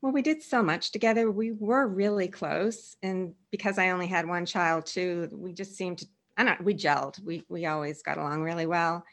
Well, 0.01 0.13
we 0.13 0.23
did 0.23 0.43
so 0.43 0.63
much 0.63 0.93
together. 0.93 1.31
We 1.31 1.53
were 1.53 1.87
really 1.87 2.29
close, 2.29 2.97
and 3.03 3.35
because 3.51 3.79
I 3.79 3.91
only 3.91 4.07
had 4.07 4.27
one 4.27 4.47
child 4.47 4.87
too, 4.87 5.29
we 5.33 5.53
just 5.53 5.75
seemed 5.77 5.99
to. 5.99 6.07
I 6.37 6.45
don't. 6.45 6.65
We 6.65 6.75
gelled. 6.75 7.23
We 7.23 7.45
we 7.49 7.67
always 7.67 8.03
got 8.03 8.19
along 8.19 8.43
really 8.43 8.67
well. 8.67 9.05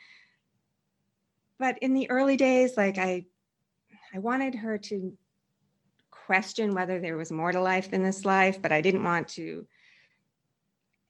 But 1.58 1.78
in 1.80 1.94
the 1.94 2.10
early 2.10 2.38
days, 2.38 2.76
like 2.78 2.98
I, 2.98 3.26
I 4.14 4.20
wanted 4.20 4.56
her 4.56 4.78
to 4.78 5.18
question 6.26 6.74
whether 6.74 7.00
there 7.00 7.18
was 7.18 7.32
more 7.32 7.52
to 7.52 7.62
life 7.62 7.92
than 7.92 8.04
this 8.04 8.26
life, 8.26 8.62
but 8.62 8.72
I 8.72 8.82
didn't 8.82 9.04
want 9.04 9.28
to 9.30 9.66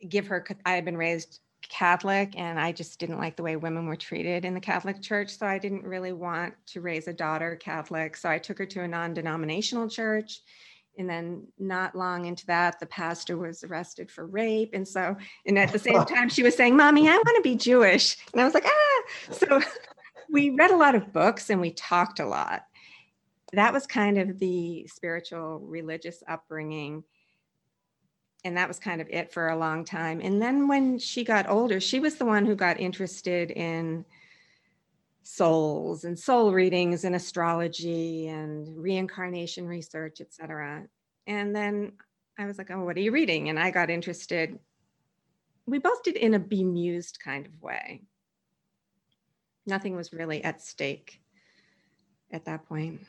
give 0.07 0.27
her. 0.27 0.45
I 0.65 0.73
had 0.73 0.85
been 0.85 0.97
raised 0.97 1.39
Catholic, 1.69 2.33
and 2.37 2.59
I 2.59 2.71
just 2.71 2.99
didn't 2.99 3.17
like 3.17 3.35
the 3.35 3.43
way 3.43 3.55
women 3.55 3.85
were 3.85 3.95
treated 3.95 4.45
in 4.45 4.53
the 4.53 4.59
Catholic 4.59 5.01
Church. 5.01 5.37
So 5.37 5.45
I 5.45 5.57
didn't 5.57 5.83
really 5.83 6.13
want 6.13 6.53
to 6.67 6.81
raise 6.81 7.07
a 7.07 7.13
daughter 7.13 7.55
Catholic. 7.55 8.17
So 8.17 8.29
I 8.29 8.37
took 8.37 8.57
her 8.57 8.65
to 8.67 8.81
a 8.81 8.87
non 8.87 9.13
denominational 9.13 9.89
church. 9.89 10.41
And 10.97 11.09
then, 11.09 11.45
not 11.59 11.93
long 11.93 12.25
into 12.25 12.45
that, 12.45 12.79
the 12.79 12.85
pastor 12.85 13.37
was 13.37 13.65
arrested 13.65 14.09
for 14.09 14.25
rape. 14.25 14.69
And 14.73 14.87
so, 14.87 15.17
and 15.45 15.59
at 15.59 15.73
the 15.73 15.79
same 15.79 16.05
time, 16.05 16.29
she 16.29 16.43
was 16.43 16.55
saying, 16.55 16.77
Mommy, 16.77 17.09
I 17.09 17.13
want 17.13 17.35
to 17.35 17.41
be 17.41 17.55
Jewish. 17.55 18.15
And 18.31 18.41
I 18.41 18.45
was 18.45 18.53
like, 18.53 18.65
Ah. 18.65 19.31
So 19.31 19.61
we 20.29 20.51
read 20.51 20.71
a 20.71 20.77
lot 20.77 20.95
of 20.95 21.11
books 21.11 21.49
and 21.49 21.59
we 21.59 21.71
talked 21.71 22.19
a 22.19 22.25
lot. 22.25 22.65
That 23.55 23.73
was 23.73 23.87
kind 23.87 24.17
of 24.17 24.39
the 24.39 24.87
spiritual, 24.87 25.59
religious 25.59 26.23
upbringing 26.27 27.03
and 28.45 28.55
that 28.57 28.67
was 28.67 28.77
kind 28.77 29.01
of 29.01 29.09
it 29.09 29.33
for 29.33 29.49
a 29.49 29.57
long 29.57 29.83
time. 29.83 30.21
And 30.21 30.39
then 30.39 30.67
when 30.67 30.99
she 30.99 31.23
got 31.23 31.49
older, 31.49 31.79
she 31.79 31.99
was 31.99 32.15
the 32.15 32.25
one 32.25 32.45
who 32.45 32.55
got 32.55 32.79
interested 32.79 33.49
in 33.49 34.05
souls 35.23 36.03
and 36.03 36.17
soul 36.17 36.53
readings 36.53 37.03
and 37.03 37.15
astrology 37.15 38.27
and 38.27 38.77
reincarnation 38.77 39.67
research, 39.67 40.21
etc. 40.21 40.83
And 41.25 41.55
then 41.55 41.93
I 42.37 42.45
was 42.45 42.59
like, 42.59 42.69
oh, 42.69 42.83
what 42.83 42.95
are 42.97 43.01
you 43.01 43.11
reading? 43.11 43.49
And 43.49 43.57
I 43.57 43.71
got 43.71 43.89
interested. 43.89 44.59
We 45.65 45.79
both 45.79 46.03
did 46.03 46.15
in 46.15 46.35
a 46.35 46.39
bemused 46.39 47.17
kind 47.19 47.47
of 47.47 47.61
way. 47.63 48.03
Nothing 49.65 49.95
was 49.95 50.13
really 50.13 50.43
at 50.43 50.61
stake 50.61 51.19
at 52.31 52.45
that 52.45 52.67
point. 52.67 53.01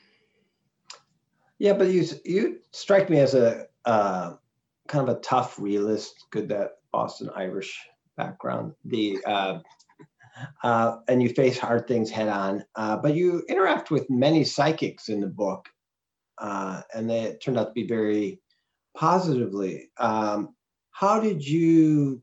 Yeah, 1.58 1.72
but 1.72 1.88
you 1.88 2.04
you 2.24 2.58
strike 2.72 3.08
me 3.08 3.18
as 3.18 3.34
a 3.34 3.66
uh, 3.84 4.34
kind 4.88 5.08
of 5.08 5.16
a 5.16 5.20
tough 5.20 5.58
realist, 5.58 6.26
good 6.30 6.48
that 6.50 6.72
Boston 6.92 7.30
Irish 7.34 7.78
background. 8.16 8.72
The 8.84 9.18
uh, 9.24 9.58
uh, 10.62 10.96
and 11.08 11.22
you 11.22 11.30
face 11.30 11.58
hard 11.58 11.86
things 11.86 12.10
head 12.10 12.28
on, 12.28 12.64
uh, 12.74 12.96
but 12.98 13.14
you 13.14 13.42
interact 13.48 13.90
with 13.90 14.08
many 14.10 14.44
psychics 14.44 15.08
in 15.08 15.20
the 15.20 15.26
book, 15.26 15.66
uh, 16.38 16.82
and 16.94 17.08
they 17.08 17.36
turned 17.42 17.58
out 17.58 17.68
to 17.68 17.72
be 17.72 17.86
very 17.86 18.40
positively. 18.96 19.90
Um, 19.98 20.54
how 20.90 21.20
did 21.20 21.46
you 21.46 22.22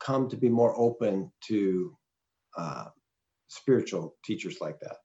come 0.00 0.28
to 0.28 0.36
be 0.36 0.48
more 0.48 0.78
open 0.78 1.30
to 1.48 1.96
uh, 2.56 2.86
spiritual 3.48 4.16
teachers 4.24 4.58
like 4.60 4.78
that? 4.80 4.96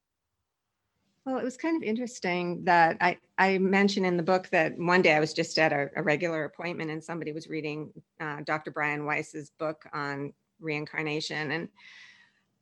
Well, 1.26 1.38
it 1.38 1.44
was 1.44 1.56
kind 1.56 1.82
of 1.82 1.88
interesting 1.88 2.66
that 2.66 2.98
I, 3.00 3.18
I 3.38 3.58
mentioned 3.58 4.06
in 4.06 4.18
the 4.18 4.24
book 4.24 4.50
that 4.50 4.78
one 4.78 5.02
day 5.02 5.16
I 5.16 5.22
was 5.22 5.34
just 5.34 5.58
at 5.58 5.72
a, 5.72 5.90
a 5.96 6.04
regular 6.04 6.44
appointment 6.44 6.92
and 6.92 7.02
somebody 7.02 7.32
was 7.32 7.48
reading 7.48 7.94
uh, 8.20 8.42
Dr. 8.44 8.72
Brian 8.72 9.06
Weiss's 9.06 9.50
book 9.52 9.86
on 9.94 10.34
reincarnation. 10.60 11.52
And 11.52 11.70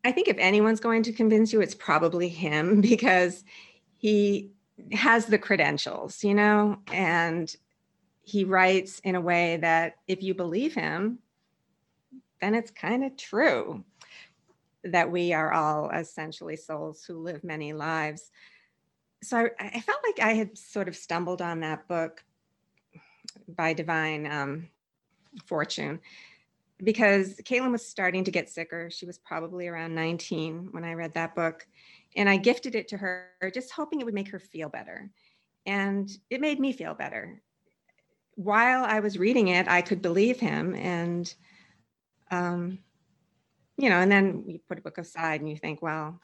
I 0.03 0.11
think 0.11 0.27
if 0.27 0.37
anyone's 0.37 0.79
going 0.79 1.01
to 1.03 1.13
convince 1.13 1.51
you, 1.51 1.61
it's 1.61 1.73
probably 1.73 2.29
him 2.29 2.81
because 2.89 3.43
he 3.97 4.51
has 4.91 5.25
the 5.25 5.39
credentials, 5.39 6.23
you 6.23 6.35
know, 6.35 6.77
and 6.91 7.53
he 8.21 8.43
writes 8.43 8.99
in 8.99 9.15
a 9.15 9.21
way 9.21 9.57
that 9.57 9.95
if 10.07 10.21
you 10.21 10.35
believe 10.35 10.75
him, 10.75 11.17
then 12.39 12.53
it's 12.53 12.71
kind 12.71 13.03
of 13.03 13.17
true 13.17 13.83
that 14.83 15.11
we 15.11 15.33
are 15.33 15.51
all 15.51 15.89
essentially 15.91 16.55
souls 16.55 17.03
who 17.03 17.19
live 17.19 17.43
many 17.43 17.73
lives. 17.73 18.31
So 19.23 19.37
I, 19.37 19.51
I, 19.59 19.79
felt 19.81 19.99
like 20.07 20.25
I 20.25 20.33
had 20.33 20.57
sort 20.57 20.87
of 20.87 20.95
stumbled 20.95 21.41
on 21.41 21.59
that 21.59 21.87
book 21.87 22.23
by 23.47 23.73
divine 23.73 24.25
um, 24.25 24.67
fortune 25.45 25.99
because 26.83 27.39
Caitlin 27.43 27.71
was 27.71 27.85
starting 27.85 28.23
to 28.23 28.31
get 28.31 28.49
sicker. 28.49 28.89
She 28.89 29.05
was 29.05 29.19
probably 29.19 29.67
around 29.67 29.93
19 29.93 30.69
when 30.71 30.83
I 30.83 30.93
read 30.93 31.13
that 31.13 31.35
book. 31.35 31.67
And 32.15 32.27
I 32.27 32.37
gifted 32.37 32.75
it 32.75 32.87
to 32.89 32.97
her, 32.97 33.29
just 33.53 33.71
hoping 33.71 34.01
it 34.01 34.05
would 34.05 34.13
make 34.13 34.29
her 34.29 34.39
feel 34.39 34.69
better. 34.69 35.09
And 35.65 36.09
it 36.29 36.41
made 36.41 36.59
me 36.59 36.73
feel 36.73 36.93
better. 36.93 37.41
While 38.35 38.83
I 38.83 38.99
was 38.99 39.19
reading 39.19 39.49
it, 39.49 39.67
I 39.67 39.81
could 39.81 40.01
believe 40.01 40.39
him. 40.39 40.73
And 40.73 41.33
um, 42.31 42.79
you 43.77 43.89
know, 43.89 43.99
and 43.99 44.11
then 44.11 44.43
you 44.47 44.59
put 44.67 44.77
a 44.77 44.81
book 44.81 44.97
aside 44.97 45.41
and 45.41 45.49
you 45.49 45.57
think, 45.57 45.81
well, 45.81 46.19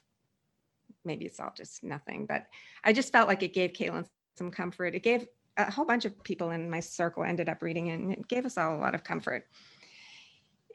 maybe 1.08 1.26
it's 1.26 1.40
all 1.40 1.54
just 1.56 1.84
nothing. 1.84 2.26
But 2.26 2.46
I 2.84 2.94
just 2.94 3.12
felt 3.12 3.28
like 3.28 3.42
it 3.42 3.54
gave 3.54 3.74
Caitlin 3.74 4.06
some 4.38 4.52
comfort. 4.52 4.94
It 4.94 5.04
gave 5.04 5.26
a 5.58 5.72
whole 5.72 5.86
bunch 5.86 6.06
of 6.06 6.24
people 6.24 6.52
in 6.52 6.70
my 6.70 6.80
circle 6.80 7.24
ended 7.24 7.50
up 7.50 7.64
reading 7.64 7.88
it, 7.88 8.00
and 8.00 8.12
it 8.12 8.28
gave 8.28 8.46
us 8.46 8.58
all 8.58 8.76
a 8.76 8.78
lot 8.78 8.94
of 8.94 9.04
comfort. 9.04 9.48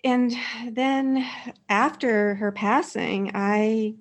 And 0.04 0.34
then 0.70 1.24
after 1.68 2.34
her 2.36 2.50
passing, 2.50 3.30
I 3.34 3.94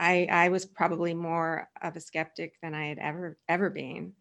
I, 0.00 0.28
I 0.30 0.48
was 0.48 0.64
probably 0.64 1.12
more 1.12 1.68
of 1.82 1.96
a 1.96 2.00
skeptic 2.00 2.54
than 2.62 2.74
I 2.74 2.86
had 2.86 2.98
ever 2.98 3.36
ever 3.48 3.68
been, 3.70 4.14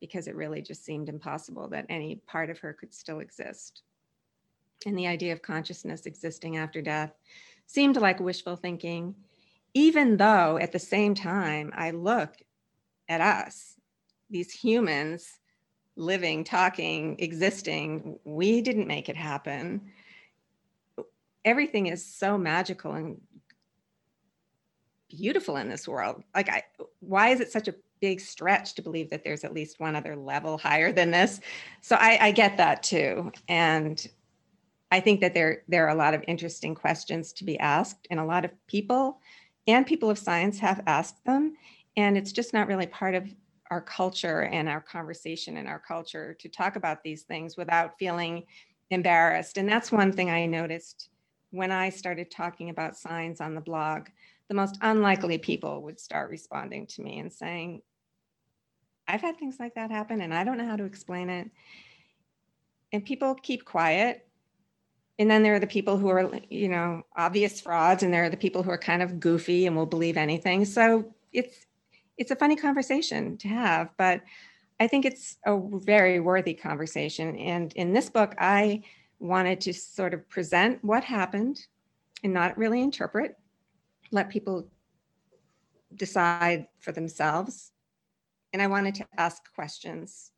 because 0.00 0.28
it 0.28 0.36
really 0.36 0.60
just 0.60 0.84
seemed 0.84 1.08
impossible 1.08 1.68
that 1.68 1.86
any 1.88 2.16
part 2.26 2.50
of 2.50 2.58
her 2.60 2.72
could 2.72 2.92
still 2.94 3.20
exist 3.20 3.82
and 4.86 4.98
the 4.98 5.06
idea 5.06 5.32
of 5.32 5.42
consciousness 5.42 6.06
existing 6.06 6.56
after 6.56 6.80
death 6.80 7.12
seemed 7.66 7.96
like 7.96 8.20
wishful 8.20 8.56
thinking, 8.56 9.14
even 9.74 10.16
though 10.16 10.58
at 10.58 10.72
the 10.72 10.78
same 10.78 11.14
time 11.14 11.72
I 11.74 11.90
look 11.90 12.34
at 13.08 13.20
us, 13.20 13.76
these 14.28 14.52
humans 14.52 15.38
living, 15.96 16.44
talking, 16.44 17.16
existing, 17.18 18.18
we 18.24 18.62
didn't 18.62 18.86
make 18.86 19.08
it 19.08 19.16
happen. 19.16 19.82
everything 21.44 21.86
is 21.86 22.04
so 22.04 22.36
magical 22.36 22.92
and 22.92 23.20
beautiful 25.08 25.56
in 25.56 25.68
this 25.68 25.88
world. 25.88 26.22
Like, 26.34 26.48
I, 26.48 26.62
why 27.00 27.30
is 27.30 27.40
it 27.40 27.50
such 27.50 27.68
a 27.68 27.74
big 28.00 28.20
stretch 28.20 28.74
to 28.74 28.82
believe 28.82 29.10
that 29.10 29.24
there's 29.24 29.44
at 29.44 29.52
least 29.52 29.80
one 29.80 29.96
other 29.96 30.16
level 30.16 30.58
higher 30.58 30.92
than 30.92 31.10
this? 31.10 31.40
So 31.80 31.96
I, 31.96 32.18
I 32.20 32.30
get 32.32 32.56
that 32.58 32.82
too, 32.82 33.32
and 33.48 34.06
I 34.92 35.00
think 35.00 35.20
that 35.20 35.34
there 35.34 35.62
there 35.68 35.86
are 35.86 35.90
a 35.90 35.94
lot 35.94 36.14
of 36.14 36.24
interesting 36.26 36.74
questions 36.74 37.32
to 37.34 37.44
be 37.44 37.58
asked, 37.58 38.06
and 38.10 38.18
a 38.20 38.24
lot 38.24 38.44
of 38.44 38.50
people 38.66 39.20
and 39.72 39.86
people 39.86 40.10
of 40.10 40.18
science 40.18 40.58
have 40.60 40.82
asked 40.86 41.24
them, 41.24 41.54
and 41.96 42.16
it's 42.16 42.32
just 42.32 42.52
not 42.52 42.68
really 42.68 42.86
part 42.86 43.14
of 43.14 43.28
our 43.70 43.80
culture 43.80 44.42
and 44.42 44.68
our 44.68 44.80
conversation 44.80 45.56
and 45.56 45.68
our 45.68 45.78
culture 45.78 46.34
to 46.40 46.48
talk 46.48 46.76
about 46.76 47.02
these 47.02 47.22
things 47.22 47.56
without 47.56 47.98
feeling 47.98 48.44
embarrassed. 48.90 49.58
And 49.58 49.68
that's 49.68 49.92
one 49.92 50.12
thing 50.12 50.30
I 50.30 50.46
noticed 50.46 51.10
when 51.50 51.70
I 51.70 51.90
started 51.90 52.30
talking 52.30 52.70
about 52.70 52.96
signs 52.96 53.40
on 53.40 53.54
the 53.54 53.60
blog. 53.60 54.08
The 54.48 54.54
most 54.54 54.78
unlikely 54.80 55.38
people 55.38 55.82
would 55.82 56.00
start 56.00 56.30
responding 56.30 56.86
to 56.88 57.02
me 57.02 57.20
and 57.20 57.32
saying, 57.32 57.82
I've 59.06 59.20
had 59.20 59.38
things 59.38 59.56
like 59.58 59.74
that 59.74 59.90
happen 59.90 60.20
and 60.20 60.34
I 60.34 60.44
don't 60.44 60.58
know 60.58 60.66
how 60.66 60.76
to 60.76 60.84
explain 60.84 61.30
it. 61.30 61.50
And 62.92 63.04
people 63.04 63.34
keep 63.34 63.64
quiet. 63.64 64.26
And 65.20 65.30
then 65.30 65.42
there 65.42 65.54
are 65.54 65.60
the 65.60 65.66
people 65.66 65.98
who 65.98 66.08
are, 66.08 66.30
you 66.48 66.70
know, 66.70 67.02
obvious 67.14 67.60
frauds, 67.60 68.02
and 68.02 68.12
there 68.12 68.24
are 68.24 68.30
the 68.30 68.38
people 68.38 68.62
who 68.62 68.70
are 68.70 68.78
kind 68.78 69.02
of 69.02 69.20
goofy 69.20 69.66
and 69.66 69.76
will 69.76 69.84
believe 69.84 70.16
anything. 70.16 70.64
So 70.64 71.14
it's 71.30 71.66
it's 72.16 72.30
a 72.30 72.36
funny 72.36 72.56
conversation 72.56 73.36
to 73.36 73.48
have, 73.48 73.90
but 73.98 74.22
I 74.80 74.86
think 74.86 75.04
it's 75.04 75.36
a 75.44 75.60
very 75.60 76.20
worthy 76.20 76.54
conversation. 76.54 77.36
And 77.36 77.70
in 77.74 77.92
this 77.92 78.08
book, 78.08 78.34
I 78.38 78.82
wanted 79.18 79.60
to 79.62 79.74
sort 79.74 80.14
of 80.14 80.26
present 80.30 80.82
what 80.82 81.04
happened 81.04 81.66
and 82.24 82.32
not 82.32 82.56
really 82.56 82.80
interpret, 82.80 83.36
let 84.10 84.30
people 84.30 84.68
decide 85.94 86.66
for 86.78 86.92
themselves. 86.92 87.72
And 88.54 88.62
I 88.62 88.68
wanted 88.68 88.94
to 88.96 89.06
ask 89.18 89.42
questions 89.54 90.30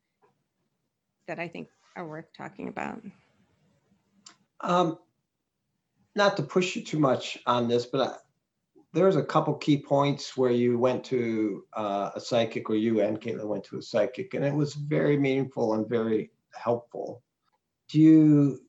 that 1.27 1.39
I 1.39 1.47
think 1.47 1.69
are 1.95 2.05
worth 2.05 2.33
talking 2.35 2.67
about. 2.67 3.01
Um, 4.63 4.97
not 6.15 6.37
to 6.37 6.43
push 6.43 6.75
you 6.75 6.83
too 6.83 6.99
much 6.99 7.37
on 7.45 7.67
this, 7.67 7.85
but 7.85 8.01
I, 8.01 8.15
there's 8.93 9.15
a 9.15 9.23
couple 9.23 9.53
key 9.55 9.77
points 9.77 10.37
where 10.37 10.51
you 10.51 10.77
went 10.77 11.03
to 11.05 11.65
uh, 11.73 12.11
a 12.15 12.19
psychic, 12.19 12.69
or 12.69 12.75
you 12.75 13.01
and 13.01 13.19
Caitlin 13.19 13.47
went 13.47 13.63
to 13.65 13.77
a 13.77 13.81
psychic, 13.81 14.33
and 14.33 14.45
it 14.45 14.53
was 14.53 14.75
very 14.75 15.17
meaningful 15.17 15.73
and 15.73 15.89
very 15.89 16.31
helpful. 16.53 17.23
Do 17.89 17.99
you 17.99 18.59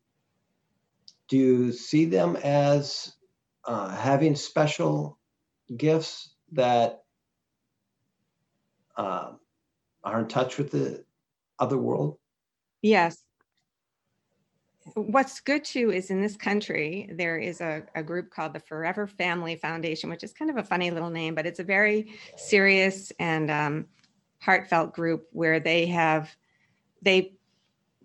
do 1.29 1.37
you 1.37 1.73
see 1.73 2.05
them 2.05 2.37
as 2.37 3.15
uh, 3.65 3.89
having 3.89 4.35
special 4.35 5.19
gifts 5.75 6.35
that 6.53 7.05
uh, 8.97 9.33
are 10.03 10.21
in 10.21 10.29
touch 10.29 10.59
with 10.59 10.71
the 10.71 11.05
other 11.59 11.79
world? 11.79 12.19
Yes, 12.83 13.24
what's 14.95 15.41
good 15.41 15.65
too 15.65 15.91
is 15.91 16.11
in 16.11 16.21
this 16.21 16.37
country 16.37 17.11
there 17.15 17.39
is 17.39 17.61
a, 17.61 17.83
a 17.95 18.03
group 18.03 18.31
called 18.31 18.53
the 18.53 18.61
forever 18.61 19.07
family 19.07 19.57
foundation 19.57 20.09
which 20.09 20.23
is 20.23 20.33
kind 20.33 20.51
of 20.51 20.57
a 20.57 20.63
funny 20.63 20.91
little 20.91 21.11
name 21.11 21.35
but 21.35 21.47
it's 21.47 21.59
a 21.59 21.65
very 21.65 22.15
serious 22.37 23.13
and 23.19 23.51
um, 23.51 23.87
heartfelt 24.41 24.93
group 24.93 25.27
where 25.33 25.59
they 25.59 25.87
have 25.87 26.31
they 27.03 27.33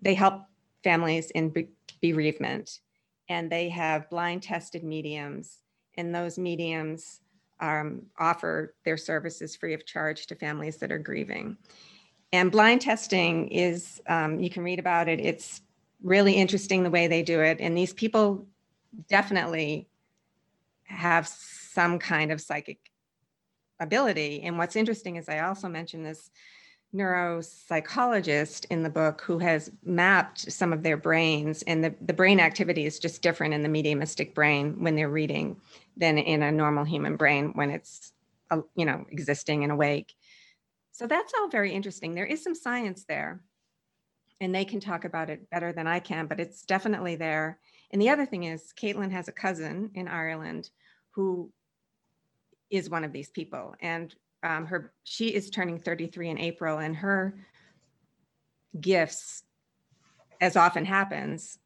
they 0.02 0.14
help 0.14 0.42
families 0.82 1.30
in 1.30 1.52
bereavement. 2.00 2.80
And 3.28 3.50
they 3.50 3.68
have 3.68 4.10
blind 4.10 4.42
tested 4.42 4.82
mediums 4.82 5.58
and 5.96 6.14
those 6.14 6.38
mediums 6.38 7.20
um, 7.60 8.02
offer 8.18 8.74
their 8.84 8.96
services 8.96 9.54
free 9.54 9.74
of 9.74 9.86
charge 9.86 10.26
to 10.26 10.34
families 10.34 10.78
that 10.78 10.90
are 10.90 10.98
grieving. 10.98 11.56
And 12.32 12.50
blind 12.50 12.80
testing 12.80 13.48
is 13.48 14.00
um, 14.08 14.40
you 14.40 14.50
can 14.50 14.62
read 14.62 14.78
about 14.78 15.08
it. 15.08 15.20
It's 15.20 15.60
really 16.02 16.34
interesting 16.34 16.82
the 16.82 16.90
way 16.90 17.06
they 17.06 17.22
do 17.22 17.40
it. 17.40 17.58
And 17.60 17.76
these 17.76 17.92
people 17.92 18.46
definitely 19.08 19.88
have 20.84 21.28
some 21.28 21.98
kind 21.98 22.32
of 22.32 22.40
psychic 22.40 22.78
ability. 23.78 24.42
And 24.42 24.58
what's 24.58 24.76
interesting 24.76 25.16
is 25.16 25.28
I 25.28 25.40
also 25.40 25.68
mentioned 25.68 26.04
this 26.04 26.30
neuropsychologist 26.94 28.66
in 28.70 28.82
the 28.82 28.90
book 28.90 29.20
who 29.20 29.38
has 29.38 29.70
mapped 29.84 30.50
some 30.50 30.72
of 30.72 30.82
their 30.82 30.96
brains 30.96 31.62
and 31.62 31.84
the, 31.84 31.94
the 32.00 32.12
brain 32.12 32.40
activity 32.40 32.84
is 32.84 32.98
just 32.98 33.22
different 33.22 33.54
in 33.54 33.62
the 33.62 33.68
mediumistic 33.68 34.34
brain 34.34 34.82
when 34.82 34.96
they're 34.96 35.08
reading 35.08 35.56
than 35.96 36.18
in 36.18 36.42
a 36.42 36.50
normal 36.50 36.84
human 36.84 37.14
brain 37.14 37.52
when 37.54 37.70
it's 37.70 38.12
uh, 38.50 38.60
you 38.74 38.84
know 38.84 39.06
existing 39.10 39.62
and 39.62 39.70
awake 39.70 40.14
so 40.90 41.06
that's 41.06 41.32
all 41.38 41.48
very 41.48 41.72
interesting 41.72 42.16
there 42.16 42.26
is 42.26 42.42
some 42.42 42.56
science 42.56 43.04
there 43.04 43.40
and 44.40 44.54
they 44.54 44.64
can 44.64 44.80
talk 44.80 45.04
about 45.04 45.30
it 45.30 45.48
better 45.50 45.72
than 45.72 45.86
I 45.86 46.00
can, 46.00 46.26
but 46.26 46.40
it's 46.40 46.64
definitely 46.64 47.16
there. 47.16 47.58
And 47.90 48.00
the 48.00 48.08
other 48.08 48.24
thing 48.24 48.44
is, 48.44 48.72
Caitlin 48.80 49.10
has 49.12 49.28
a 49.28 49.32
cousin 49.32 49.90
in 49.94 50.08
Ireland 50.08 50.70
who 51.10 51.52
is 52.70 52.88
one 52.88 53.04
of 53.04 53.12
these 53.12 53.30
people, 53.30 53.74
and 53.80 54.14
um, 54.42 54.64
her 54.66 54.92
she 55.04 55.34
is 55.34 55.50
turning 55.50 55.78
33 55.78 56.30
in 56.30 56.38
April, 56.38 56.78
and 56.78 56.96
her 56.96 57.34
gifts, 58.80 59.42
as 60.40 60.56
often 60.56 60.84
happens, 60.84 61.58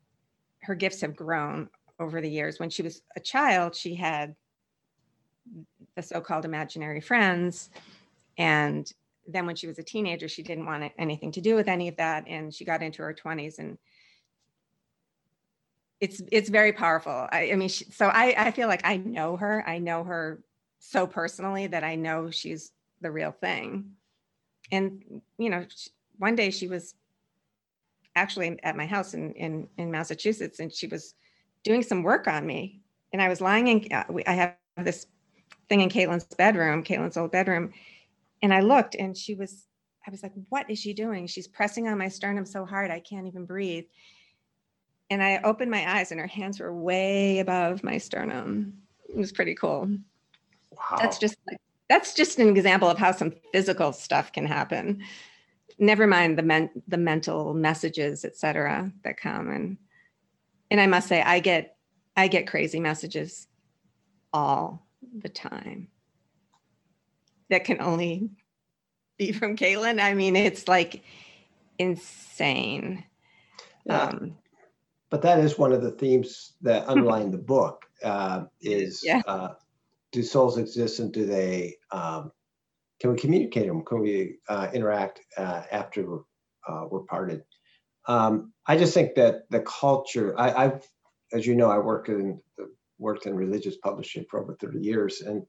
her 0.62 0.74
gifts 0.74 1.02
have 1.02 1.14
grown 1.14 1.68
over 2.00 2.20
the 2.20 2.30
years. 2.30 2.58
When 2.58 2.70
she 2.70 2.82
was 2.82 3.02
a 3.14 3.20
child, 3.20 3.76
she 3.76 3.94
had 3.94 4.34
the 5.94 6.02
so-called 6.02 6.46
imaginary 6.46 7.00
friends, 7.00 7.70
and 8.38 8.90
then 9.26 9.46
when 9.46 9.56
she 9.56 9.66
was 9.66 9.78
a 9.78 9.82
teenager, 9.82 10.28
she 10.28 10.42
didn't 10.42 10.66
want 10.66 10.92
anything 10.98 11.32
to 11.32 11.40
do 11.40 11.54
with 11.54 11.68
any 11.68 11.88
of 11.88 11.96
that. 11.96 12.24
And 12.26 12.52
she 12.52 12.64
got 12.64 12.82
into 12.82 13.02
her 13.02 13.14
20s 13.14 13.58
and 13.58 13.78
it's 16.00 16.20
it's 16.30 16.50
very 16.50 16.72
powerful. 16.72 17.28
I, 17.32 17.52
I 17.52 17.54
mean, 17.56 17.68
she, 17.68 17.84
so 17.86 18.06
I, 18.06 18.34
I 18.36 18.50
feel 18.50 18.68
like 18.68 18.82
I 18.84 18.96
know 18.98 19.36
her. 19.36 19.64
I 19.66 19.78
know 19.78 20.04
her 20.04 20.42
so 20.78 21.06
personally 21.06 21.66
that 21.68 21.84
I 21.84 21.94
know 21.94 22.30
she's 22.30 22.72
the 23.00 23.10
real 23.10 23.32
thing. 23.32 23.92
And, 24.70 25.22
you 25.38 25.50
know, 25.50 25.64
one 26.18 26.36
day 26.36 26.50
she 26.50 26.68
was 26.68 26.94
actually 28.16 28.58
at 28.62 28.76
my 28.76 28.86
house 28.86 29.14
in, 29.14 29.32
in, 29.32 29.68
in 29.78 29.90
Massachusetts 29.90 30.60
and 30.60 30.72
she 30.72 30.86
was 30.86 31.14
doing 31.64 31.82
some 31.82 32.02
work 32.02 32.28
on 32.28 32.46
me. 32.46 32.80
And 33.12 33.22
I 33.22 33.28
was 33.28 33.40
lying 33.40 33.68
in, 33.68 33.92
uh, 33.92 34.04
I 34.26 34.32
have 34.32 34.56
this 34.78 35.06
thing 35.68 35.80
in 35.80 35.88
Caitlin's 35.88 36.24
bedroom, 36.24 36.82
Caitlin's 36.82 37.16
old 37.16 37.32
bedroom 37.32 37.72
and 38.44 38.52
I 38.52 38.60
looked 38.60 38.94
and 38.94 39.16
she 39.16 39.34
was, 39.34 39.64
I 40.06 40.10
was 40.10 40.22
like, 40.22 40.34
what 40.50 40.68
is 40.68 40.78
she 40.78 40.92
doing? 40.92 41.26
She's 41.26 41.48
pressing 41.48 41.88
on 41.88 41.96
my 41.96 42.08
sternum 42.08 42.44
so 42.44 42.66
hard 42.66 42.90
I 42.90 43.00
can't 43.00 43.26
even 43.26 43.46
breathe. 43.46 43.84
And 45.08 45.22
I 45.22 45.40
opened 45.42 45.70
my 45.70 45.96
eyes 45.96 46.10
and 46.10 46.20
her 46.20 46.26
hands 46.26 46.60
were 46.60 46.74
way 46.74 47.38
above 47.38 47.82
my 47.82 47.96
sternum. 47.96 48.74
It 49.08 49.16
was 49.16 49.32
pretty 49.32 49.54
cool. 49.54 49.96
Wow. 50.72 50.98
That's 50.98 51.16
just 51.16 51.36
like, 51.48 51.58
that's 51.88 52.12
just 52.12 52.38
an 52.38 52.54
example 52.54 52.90
of 52.90 52.98
how 52.98 53.12
some 53.12 53.32
physical 53.50 53.94
stuff 53.94 54.30
can 54.30 54.44
happen. 54.44 55.04
Never 55.78 56.06
mind 56.06 56.36
the 56.36 56.42
men, 56.42 56.68
the 56.86 56.98
mental 56.98 57.54
messages, 57.54 58.26
etc., 58.26 58.92
that 59.04 59.16
come. 59.16 59.50
And 59.50 59.78
and 60.70 60.82
I 60.82 60.86
must 60.86 61.08
say, 61.08 61.22
I 61.22 61.40
get 61.40 61.76
I 62.14 62.28
get 62.28 62.46
crazy 62.46 62.78
messages 62.78 63.46
all 64.32 64.86
the 65.18 65.28
time 65.28 65.88
that 67.54 67.64
can 67.64 67.80
only 67.80 68.30
be 69.16 69.30
from 69.30 69.56
Caitlin. 69.56 70.00
I 70.00 70.14
mean, 70.14 70.34
it's 70.34 70.66
like 70.66 71.04
insane. 71.78 73.04
Yeah. 73.86 74.08
Um, 74.08 74.36
but 75.10 75.22
that 75.22 75.38
is 75.38 75.56
one 75.56 75.72
of 75.72 75.82
the 75.82 75.92
themes 75.92 76.54
that 76.62 76.88
underline 76.88 77.30
the 77.30 77.38
book 77.38 77.84
uh, 78.02 78.46
is 78.60 79.02
yeah. 79.04 79.22
uh, 79.28 79.50
do 80.10 80.24
souls 80.24 80.58
exist 80.58 80.98
and 80.98 81.12
do 81.12 81.24
they 81.26 81.76
um, 81.92 82.32
can 83.00 83.12
we 83.12 83.16
communicate 83.16 83.66
them 83.66 83.84
can 83.84 84.00
we 84.00 84.38
uh, 84.48 84.68
interact 84.74 85.20
uh, 85.36 85.62
after 85.70 86.18
uh, 86.68 86.86
we're 86.90 87.04
parted 87.04 87.42
um, 88.08 88.52
i 88.66 88.76
just 88.76 88.94
think 88.94 89.14
that 89.14 89.48
the 89.50 89.60
culture 89.60 90.38
I, 90.38 90.64
have 90.64 90.84
as 91.32 91.46
you 91.46 91.54
know 91.54 91.70
i 91.70 91.78
work 91.78 92.08
in 92.08 92.40
worked 92.98 93.26
in 93.26 93.34
religious 93.34 93.76
publishing 93.76 94.24
for 94.30 94.40
over 94.40 94.56
30 94.60 94.80
years 94.80 95.20
and 95.20 95.42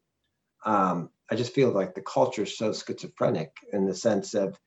um, 0.65 1.09
I 1.31 1.35
just 1.35 1.53
feel 1.53 1.71
like 1.71 1.95
the 1.95 2.01
culture 2.01 2.43
is 2.43 2.57
so 2.57 2.71
schizophrenic 2.71 3.51
in 3.73 3.85
the 3.85 3.95
sense 3.95 4.33
of 4.33 4.59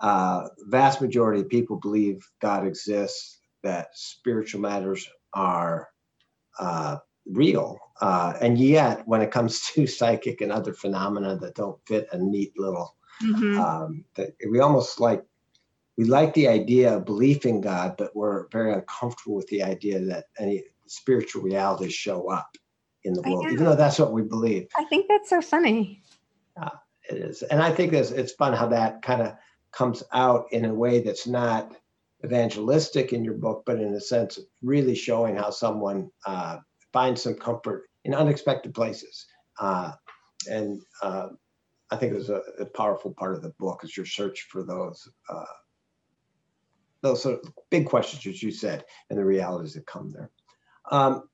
uh, 0.00 0.48
vast 0.66 1.00
majority 1.00 1.40
of 1.42 1.48
people 1.48 1.76
believe 1.76 2.26
God 2.40 2.66
exists, 2.66 3.40
that 3.62 3.88
spiritual 3.92 4.62
matters 4.62 5.08
are 5.34 5.88
uh, 6.58 6.96
real, 7.26 7.78
uh, 8.00 8.32
and 8.40 8.58
yet 8.58 9.06
when 9.06 9.20
it 9.20 9.30
comes 9.30 9.60
to 9.74 9.86
psychic 9.86 10.40
and 10.40 10.50
other 10.50 10.72
phenomena 10.72 11.36
that 11.36 11.54
don't 11.54 11.78
fit 11.86 12.08
a 12.12 12.18
neat 12.18 12.58
little, 12.58 12.96
mm-hmm. 13.22 13.60
um, 13.60 14.04
that 14.14 14.30
we 14.50 14.60
almost 14.60 15.00
like 15.00 15.24
we 15.98 16.04
like 16.06 16.32
the 16.32 16.48
idea 16.48 16.96
of 16.96 17.04
belief 17.04 17.44
in 17.44 17.60
God, 17.60 17.96
but 17.98 18.16
we're 18.16 18.48
very 18.48 18.72
uncomfortable 18.72 19.36
with 19.36 19.48
the 19.48 19.62
idea 19.62 20.00
that 20.00 20.24
any 20.38 20.64
spiritual 20.86 21.42
realities 21.42 21.92
show 21.92 22.30
up 22.30 22.56
in 23.04 23.14
the 23.14 23.22
world, 23.22 23.50
even 23.50 23.64
though 23.64 23.76
that's 23.76 23.98
what 23.98 24.12
we 24.12 24.22
believe. 24.22 24.68
I 24.76 24.84
think 24.84 25.06
that's 25.08 25.30
so 25.30 25.40
funny. 25.40 26.02
It 27.10 27.16
is. 27.16 27.42
And 27.42 27.60
I 27.60 27.72
think 27.72 27.92
it's, 27.92 28.10
it's 28.10 28.32
fun 28.32 28.52
how 28.52 28.68
that 28.68 29.02
kind 29.02 29.22
of 29.22 29.34
comes 29.72 30.02
out 30.12 30.46
in 30.52 30.64
a 30.64 30.74
way 30.74 31.00
that's 31.00 31.26
not 31.26 31.74
evangelistic 32.24 33.12
in 33.12 33.24
your 33.24 33.34
book, 33.34 33.64
but 33.66 33.80
in 33.80 33.94
a 33.94 34.00
sense 34.00 34.36
of 34.36 34.44
really 34.62 34.94
showing 34.94 35.36
how 35.36 35.50
someone 35.50 36.10
uh, 36.26 36.58
finds 36.92 37.22
some 37.22 37.34
comfort 37.34 37.88
in 38.04 38.14
unexpected 38.14 38.74
places. 38.74 39.26
Uh, 39.58 39.92
and 40.48 40.82
uh, 41.02 41.28
I 41.90 41.96
think 41.96 42.12
it 42.12 42.16
was 42.16 42.30
a, 42.30 42.42
a 42.60 42.66
powerful 42.66 43.12
part 43.12 43.34
of 43.34 43.42
the 43.42 43.54
book 43.58 43.82
is 43.82 43.96
your 43.96 44.06
search 44.06 44.46
for 44.50 44.62
those 44.62 45.08
uh, 45.28 45.44
those 47.02 47.22
sort 47.22 47.40
of 47.42 47.52
big 47.70 47.86
questions, 47.86 48.26
as 48.26 48.42
you 48.42 48.50
said, 48.50 48.84
and 49.08 49.18
the 49.18 49.24
realities 49.24 49.72
that 49.72 49.86
come 49.86 50.12
there. 50.12 50.30
Um, 50.90 51.29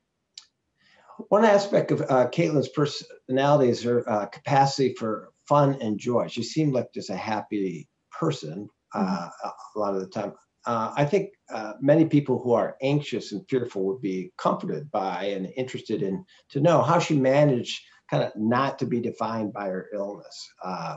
one 1.28 1.44
aspect 1.44 1.90
of 1.90 2.02
uh, 2.02 2.28
Caitlin's 2.28 2.68
personality 2.68 3.70
is 3.70 3.82
her 3.82 4.08
uh, 4.08 4.26
capacity 4.26 4.94
for 4.94 5.30
fun 5.48 5.78
and 5.80 5.98
joy. 5.98 6.28
She 6.28 6.42
seemed 6.42 6.72
like 6.72 6.92
just 6.92 7.10
a 7.10 7.16
happy 7.16 7.88
person 8.10 8.68
uh, 8.94 9.28
a 9.44 9.78
lot 9.78 9.94
of 9.94 10.00
the 10.00 10.08
time. 10.08 10.32
Uh, 10.66 10.92
I 10.96 11.04
think 11.04 11.30
uh, 11.52 11.74
many 11.80 12.06
people 12.06 12.42
who 12.42 12.52
are 12.52 12.76
anxious 12.82 13.32
and 13.32 13.46
fearful 13.48 13.84
would 13.84 14.00
be 14.00 14.32
comforted 14.36 14.90
by 14.90 15.26
and 15.26 15.52
interested 15.56 16.02
in 16.02 16.24
to 16.50 16.60
know 16.60 16.82
how 16.82 16.98
she 16.98 17.16
managed 17.16 17.80
kind 18.10 18.22
of 18.22 18.32
not 18.36 18.78
to 18.80 18.86
be 18.86 19.00
defined 19.00 19.52
by 19.52 19.66
her 19.66 19.86
illness. 19.94 20.48
Uh, 20.62 20.96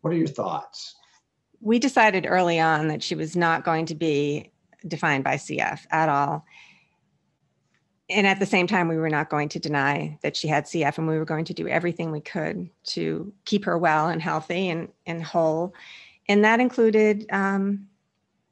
what 0.00 0.12
are 0.12 0.16
your 0.16 0.28
thoughts? 0.28 0.94
We 1.60 1.78
decided 1.78 2.26
early 2.28 2.60
on 2.60 2.88
that 2.88 3.02
she 3.02 3.14
was 3.14 3.36
not 3.36 3.64
going 3.64 3.86
to 3.86 3.94
be 3.94 4.52
defined 4.86 5.24
by 5.24 5.36
CF 5.36 5.80
at 5.90 6.08
all. 6.08 6.44
And 8.10 8.26
at 8.26 8.38
the 8.38 8.46
same 8.46 8.66
time, 8.66 8.88
we 8.88 8.98
were 8.98 9.08
not 9.08 9.30
going 9.30 9.48
to 9.50 9.58
deny 9.58 10.18
that 10.22 10.36
she 10.36 10.46
had 10.46 10.64
CF, 10.64 10.98
and 10.98 11.08
we 11.08 11.18
were 11.18 11.24
going 11.24 11.46
to 11.46 11.54
do 11.54 11.66
everything 11.66 12.10
we 12.10 12.20
could 12.20 12.68
to 12.84 13.32
keep 13.46 13.64
her 13.64 13.78
well 13.78 14.08
and 14.08 14.20
healthy 14.20 14.68
and, 14.68 14.88
and 15.06 15.22
whole. 15.22 15.74
And 16.28 16.44
that 16.44 16.60
included 16.60 17.26
um, 17.30 17.88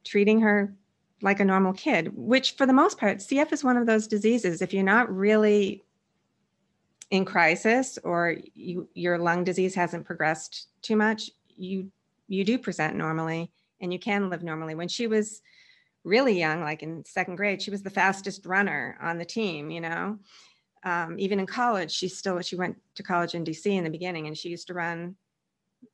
treating 0.05 0.41
her 0.41 0.75
like 1.21 1.38
a 1.38 1.45
normal 1.45 1.73
kid, 1.73 2.12
which 2.15 2.53
for 2.57 2.67
the 2.67 2.73
most 2.73 2.99
part, 2.99 3.19
CF 3.19 3.53
is 3.53 3.62
one 3.62 3.77
of 3.77 3.87
those 3.87 4.07
diseases. 4.07 4.62
If 4.62 4.73
you're 4.73 4.83
not 4.83 5.15
really 5.15 5.85
in 7.11 7.25
crisis 7.25 7.99
or 8.05 8.38
you, 8.55 8.88
your 8.95 9.19
lung 9.19 9.45
disease 9.45 9.75
hasn't 9.75 10.07
progressed 10.07 10.69
too 10.81 10.97
much, 10.97 11.31
you 11.57 11.91
you 12.27 12.45
do 12.45 12.59
present 12.59 12.97
normally 12.97 13.51
and 13.81 13.93
you 13.93 13.99
can 13.99 14.31
live 14.31 14.43
normally. 14.43 14.75
When 14.75 14.88
she 14.88 15.07
was 15.07 15.43
really 16.05 16.38
young, 16.38 16.62
like 16.62 16.83
in 16.83 17.05
second 17.05 17.37
grade, 17.37 17.62
she 17.62 17.71
was 17.71 17.83
the 17.83 17.91
fastest 17.91 18.47
runner 18.47 18.99
on 19.01 19.19
the 19.19 19.25
team, 19.25 19.71
you 19.71 19.81
know. 19.81 20.19
Um, 20.85 21.17
even 21.19 21.38
in 21.38 21.47
college, 21.47 21.93
she 21.93 22.09
still 22.09 22.41
she 22.41 22.57
went 22.57 22.77
to 22.97 23.03
college 23.03 23.35
in 23.35 23.45
DC 23.45 23.67
in 23.67 23.85
the 23.85 23.91
beginning 23.91 24.27
and 24.27 24.37
she 24.37 24.49
used 24.49 24.67
to 24.67 24.75
run 24.75 25.15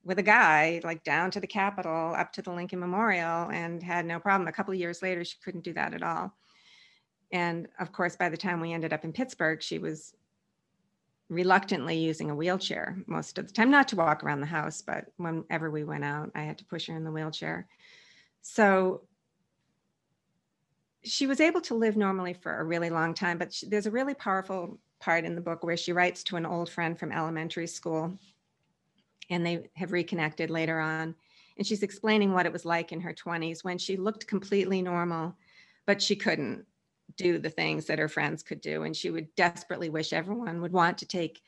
with 0.04 0.18
a 0.18 0.22
guy 0.22 0.80
like 0.84 1.04
down 1.04 1.30
to 1.30 1.40
the 1.40 1.46
Capitol 1.46 2.14
up 2.16 2.32
to 2.32 2.42
the 2.42 2.52
Lincoln 2.52 2.80
Memorial 2.80 3.50
and 3.50 3.82
had 3.82 4.06
no 4.06 4.18
problem. 4.18 4.48
A 4.48 4.52
couple 4.52 4.72
of 4.72 4.80
years 4.80 5.02
later, 5.02 5.24
she 5.24 5.36
couldn't 5.44 5.64
do 5.64 5.74
that 5.74 5.94
at 5.94 6.02
all. 6.02 6.32
And 7.30 7.68
of 7.78 7.92
course, 7.92 8.16
by 8.16 8.30
the 8.30 8.36
time 8.36 8.60
we 8.60 8.72
ended 8.72 8.92
up 8.92 9.04
in 9.04 9.12
Pittsburgh, 9.12 9.62
she 9.62 9.78
was 9.78 10.14
reluctantly 11.28 11.98
using 11.98 12.30
a 12.30 12.34
wheelchair 12.34 12.96
most 13.06 13.36
of 13.36 13.46
the 13.46 13.52
time, 13.52 13.70
not 13.70 13.88
to 13.88 13.96
walk 13.96 14.24
around 14.24 14.40
the 14.40 14.46
house, 14.46 14.80
but 14.80 15.06
whenever 15.18 15.70
we 15.70 15.84
went 15.84 16.04
out, 16.04 16.30
I 16.34 16.42
had 16.42 16.56
to 16.58 16.64
push 16.64 16.86
her 16.86 16.96
in 16.96 17.04
the 17.04 17.12
wheelchair. 17.12 17.68
So 18.40 19.02
she 21.04 21.26
was 21.26 21.40
able 21.40 21.60
to 21.62 21.74
live 21.74 21.96
normally 21.96 22.32
for 22.32 22.58
a 22.58 22.64
really 22.64 22.90
long 22.90 23.14
time, 23.14 23.38
but 23.38 23.52
she, 23.52 23.68
there's 23.68 23.86
a 23.86 23.90
really 23.90 24.14
powerful 24.14 24.78
part 25.00 25.24
in 25.24 25.34
the 25.34 25.40
book 25.40 25.62
where 25.62 25.76
she 25.76 25.92
writes 25.92 26.22
to 26.24 26.36
an 26.36 26.46
old 26.46 26.68
friend 26.68 26.98
from 26.98 27.12
elementary 27.12 27.66
school 27.66 28.18
and 29.30 29.44
they 29.44 29.68
have 29.74 29.92
reconnected 29.92 30.50
later 30.50 30.80
on. 30.80 31.14
And 31.56 31.66
she's 31.66 31.82
explaining 31.82 32.32
what 32.32 32.46
it 32.46 32.52
was 32.52 32.64
like 32.64 32.92
in 32.92 33.00
her 33.00 33.12
20s 33.12 33.64
when 33.64 33.78
she 33.78 33.96
looked 33.96 34.26
completely 34.26 34.80
normal, 34.80 35.34
but 35.86 36.00
she 36.00 36.16
couldn't 36.16 36.64
do 37.16 37.38
the 37.38 37.50
things 37.50 37.86
that 37.86 37.98
her 37.98 38.08
friends 38.08 38.42
could 38.42 38.60
do. 38.60 38.84
And 38.84 38.96
she 38.96 39.10
would 39.10 39.34
desperately 39.34 39.88
wish 39.88 40.12
everyone 40.12 40.60
would 40.60 40.72
want 40.72 40.98
to 40.98 41.06
take 41.06 41.42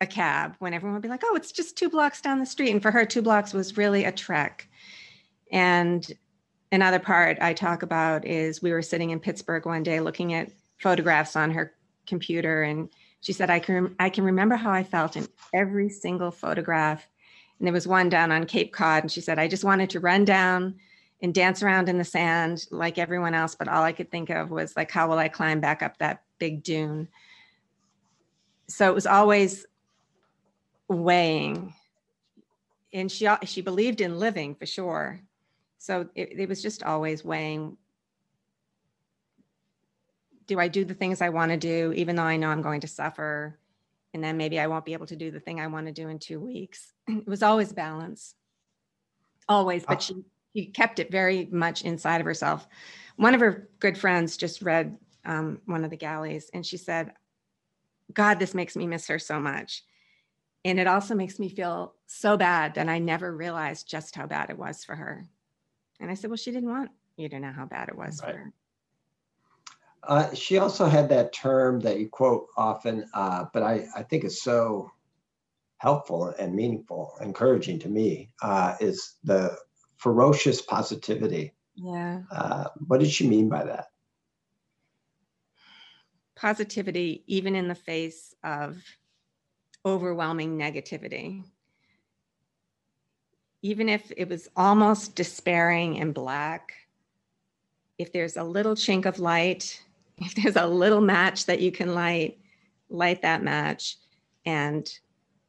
a 0.00 0.06
cab 0.06 0.54
when 0.60 0.74
everyone 0.74 0.94
would 0.94 1.02
be 1.02 1.08
like, 1.08 1.24
oh, 1.24 1.34
it's 1.34 1.50
just 1.50 1.76
two 1.76 1.90
blocks 1.90 2.20
down 2.20 2.38
the 2.38 2.46
street. 2.46 2.70
And 2.70 2.82
for 2.82 2.92
her, 2.92 3.04
two 3.04 3.22
blocks 3.22 3.52
was 3.52 3.76
really 3.76 4.04
a 4.04 4.12
trek. 4.12 4.68
And 5.50 6.06
another 6.70 6.98
part 6.98 7.38
I 7.40 7.52
talk 7.52 7.82
about 7.82 8.24
is 8.24 8.62
we 8.62 8.72
were 8.72 8.82
sitting 8.82 9.10
in 9.10 9.20
Pittsburgh 9.20 9.66
one 9.66 9.82
day 9.82 10.00
looking 10.00 10.34
at 10.34 10.50
photographs 10.78 11.36
on 11.36 11.50
her 11.52 11.74
computer. 12.06 12.62
And 12.62 12.88
she 13.20 13.32
said, 13.32 13.50
I 13.50 13.58
can, 13.58 13.94
I 13.98 14.10
can 14.10 14.24
remember 14.24 14.56
how 14.56 14.70
I 14.70 14.84
felt 14.84 15.16
in 15.16 15.26
every 15.54 15.88
single 15.88 16.30
photograph. 16.30 17.06
And 17.58 17.66
there 17.66 17.72
was 17.72 17.88
one 17.88 18.08
down 18.08 18.30
on 18.30 18.46
Cape 18.46 18.72
Cod. 18.72 19.04
And 19.04 19.12
she 19.12 19.20
said, 19.20 19.38
I 19.38 19.48
just 19.48 19.64
wanted 19.64 19.90
to 19.90 20.00
run 20.00 20.24
down 20.24 20.76
and 21.20 21.34
dance 21.34 21.62
around 21.62 21.88
in 21.88 21.98
the 21.98 22.04
sand 22.04 22.66
like 22.70 22.98
everyone 22.98 23.34
else. 23.34 23.54
But 23.54 23.68
all 23.68 23.82
I 23.82 23.92
could 23.92 24.10
think 24.10 24.30
of 24.30 24.50
was 24.50 24.76
like, 24.76 24.90
how 24.90 25.08
will 25.08 25.18
I 25.18 25.28
climb 25.28 25.60
back 25.60 25.82
up 25.82 25.98
that 25.98 26.22
big 26.38 26.62
dune? 26.62 27.08
So 28.68 28.88
it 28.88 28.94
was 28.94 29.06
always 29.06 29.66
weighing. 30.88 31.74
And 32.92 33.10
she 33.10 33.28
she 33.44 33.60
believed 33.60 34.00
in 34.00 34.18
living 34.18 34.54
for 34.54 34.66
sure. 34.66 35.20
So 35.78 36.08
it, 36.14 36.40
it 36.40 36.48
was 36.48 36.62
just 36.62 36.82
always 36.82 37.24
weighing. 37.24 37.76
Do 40.46 40.58
I 40.58 40.68
do 40.68 40.84
the 40.84 40.94
things 40.94 41.20
I 41.20 41.28
want 41.28 41.52
to 41.52 41.56
do, 41.56 41.92
even 41.94 42.16
though 42.16 42.22
I 42.22 42.36
know 42.36 42.48
I'm 42.48 42.62
going 42.62 42.80
to 42.80 42.88
suffer? 42.88 43.58
And 44.14 44.24
then 44.24 44.36
maybe 44.36 44.58
I 44.58 44.66
won't 44.66 44.84
be 44.84 44.94
able 44.94 45.06
to 45.06 45.16
do 45.16 45.30
the 45.30 45.40
thing 45.40 45.60
I 45.60 45.66
want 45.66 45.86
to 45.86 45.92
do 45.92 46.08
in 46.08 46.18
two 46.18 46.40
weeks. 46.40 46.92
It 47.08 47.26
was 47.26 47.42
always 47.42 47.72
balance. 47.72 48.34
Always, 49.48 49.86
but 49.86 50.02
she 50.02 50.24
she 50.54 50.66
kept 50.66 50.98
it 50.98 51.10
very 51.10 51.46
much 51.50 51.82
inside 51.82 52.20
of 52.20 52.26
herself. 52.26 52.66
One 53.16 53.34
of 53.34 53.40
her 53.40 53.68
good 53.80 53.96
friends 53.96 54.36
just 54.36 54.62
read 54.62 54.96
um, 55.24 55.60
one 55.66 55.84
of 55.84 55.90
the 55.90 55.96
galleys 55.96 56.50
and 56.52 56.64
she 56.64 56.76
said, 56.76 57.12
God, 58.12 58.38
this 58.38 58.54
makes 58.54 58.76
me 58.76 58.86
miss 58.86 59.06
her 59.08 59.18
so 59.18 59.38
much. 59.38 59.84
And 60.64 60.80
it 60.80 60.86
also 60.86 61.14
makes 61.14 61.38
me 61.38 61.48
feel 61.48 61.94
so 62.06 62.36
bad 62.36 62.74
that 62.74 62.88
I 62.88 62.98
never 62.98 63.34
realized 63.34 63.88
just 63.88 64.16
how 64.16 64.26
bad 64.26 64.50
it 64.50 64.58
was 64.58 64.84
for 64.84 64.96
her. 64.96 65.26
And 66.00 66.10
I 66.10 66.14
said, 66.14 66.30
Well, 66.30 66.36
she 66.36 66.50
didn't 66.50 66.70
want 66.70 66.90
you 67.16 67.28
to 67.28 67.40
know 67.40 67.52
how 67.52 67.66
bad 67.66 67.88
it 67.88 67.96
was 67.96 68.20
Right. 68.22 68.32
for 68.32 68.38
her. 68.38 68.52
Uh, 70.04 70.34
she 70.34 70.58
also 70.58 70.86
had 70.86 71.08
that 71.08 71.32
term 71.32 71.80
that 71.80 71.98
you 71.98 72.08
quote 72.08 72.46
often, 72.56 73.08
uh, 73.14 73.44
but 73.52 73.62
I, 73.62 73.86
I 73.94 74.02
think 74.04 74.24
is 74.24 74.42
so 74.42 74.90
helpful 75.78 76.34
and 76.38 76.54
meaningful, 76.54 77.14
encouraging 77.20 77.78
to 77.80 77.88
me, 77.88 78.30
uh, 78.42 78.76
is 78.80 79.16
the 79.24 79.56
ferocious 79.96 80.62
positivity. 80.62 81.52
Yeah. 81.74 82.22
Uh, 82.30 82.68
what 82.86 83.00
did 83.00 83.10
she 83.10 83.28
mean 83.28 83.48
by 83.48 83.64
that? 83.64 83.86
Positivity, 86.36 87.24
even 87.26 87.56
in 87.56 87.68
the 87.68 87.74
face 87.74 88.34
of 88.44 88.82
overwhelming 89.84 90.56
negativity. 90.56 91.44
Even 93.62 93.88
if 93.88 94.12
it 94.16 94.28
was 94.28 94.48
almost 94.56 95.14
despairing 95.14 96.00
and 96.00 96.14
black, 96.14 96.72
if 97.98 98.12
there's 98.12 98.36
a 98.36 98.44
little 98.44 98.74
chink 98.74 99.06
of 99.06 99.18
light, 99.18 99.82
if 100.18 100.34
there's 100.34 100.56
a 100.56 100.66
little 100.66 101.00
match 101.00 101.46
that 101.46 101.60
you 101.60 101.72
can 101.72 101.94
light, 101.94 102.38
light 102.88 103.22
that 103.22 103.42
match 103.42 103.96
and 104.46 104.90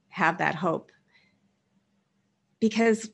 have 0.10 0.38
that 0.39 0.56
hope. 0.56 0.91
Because 2.60 3.10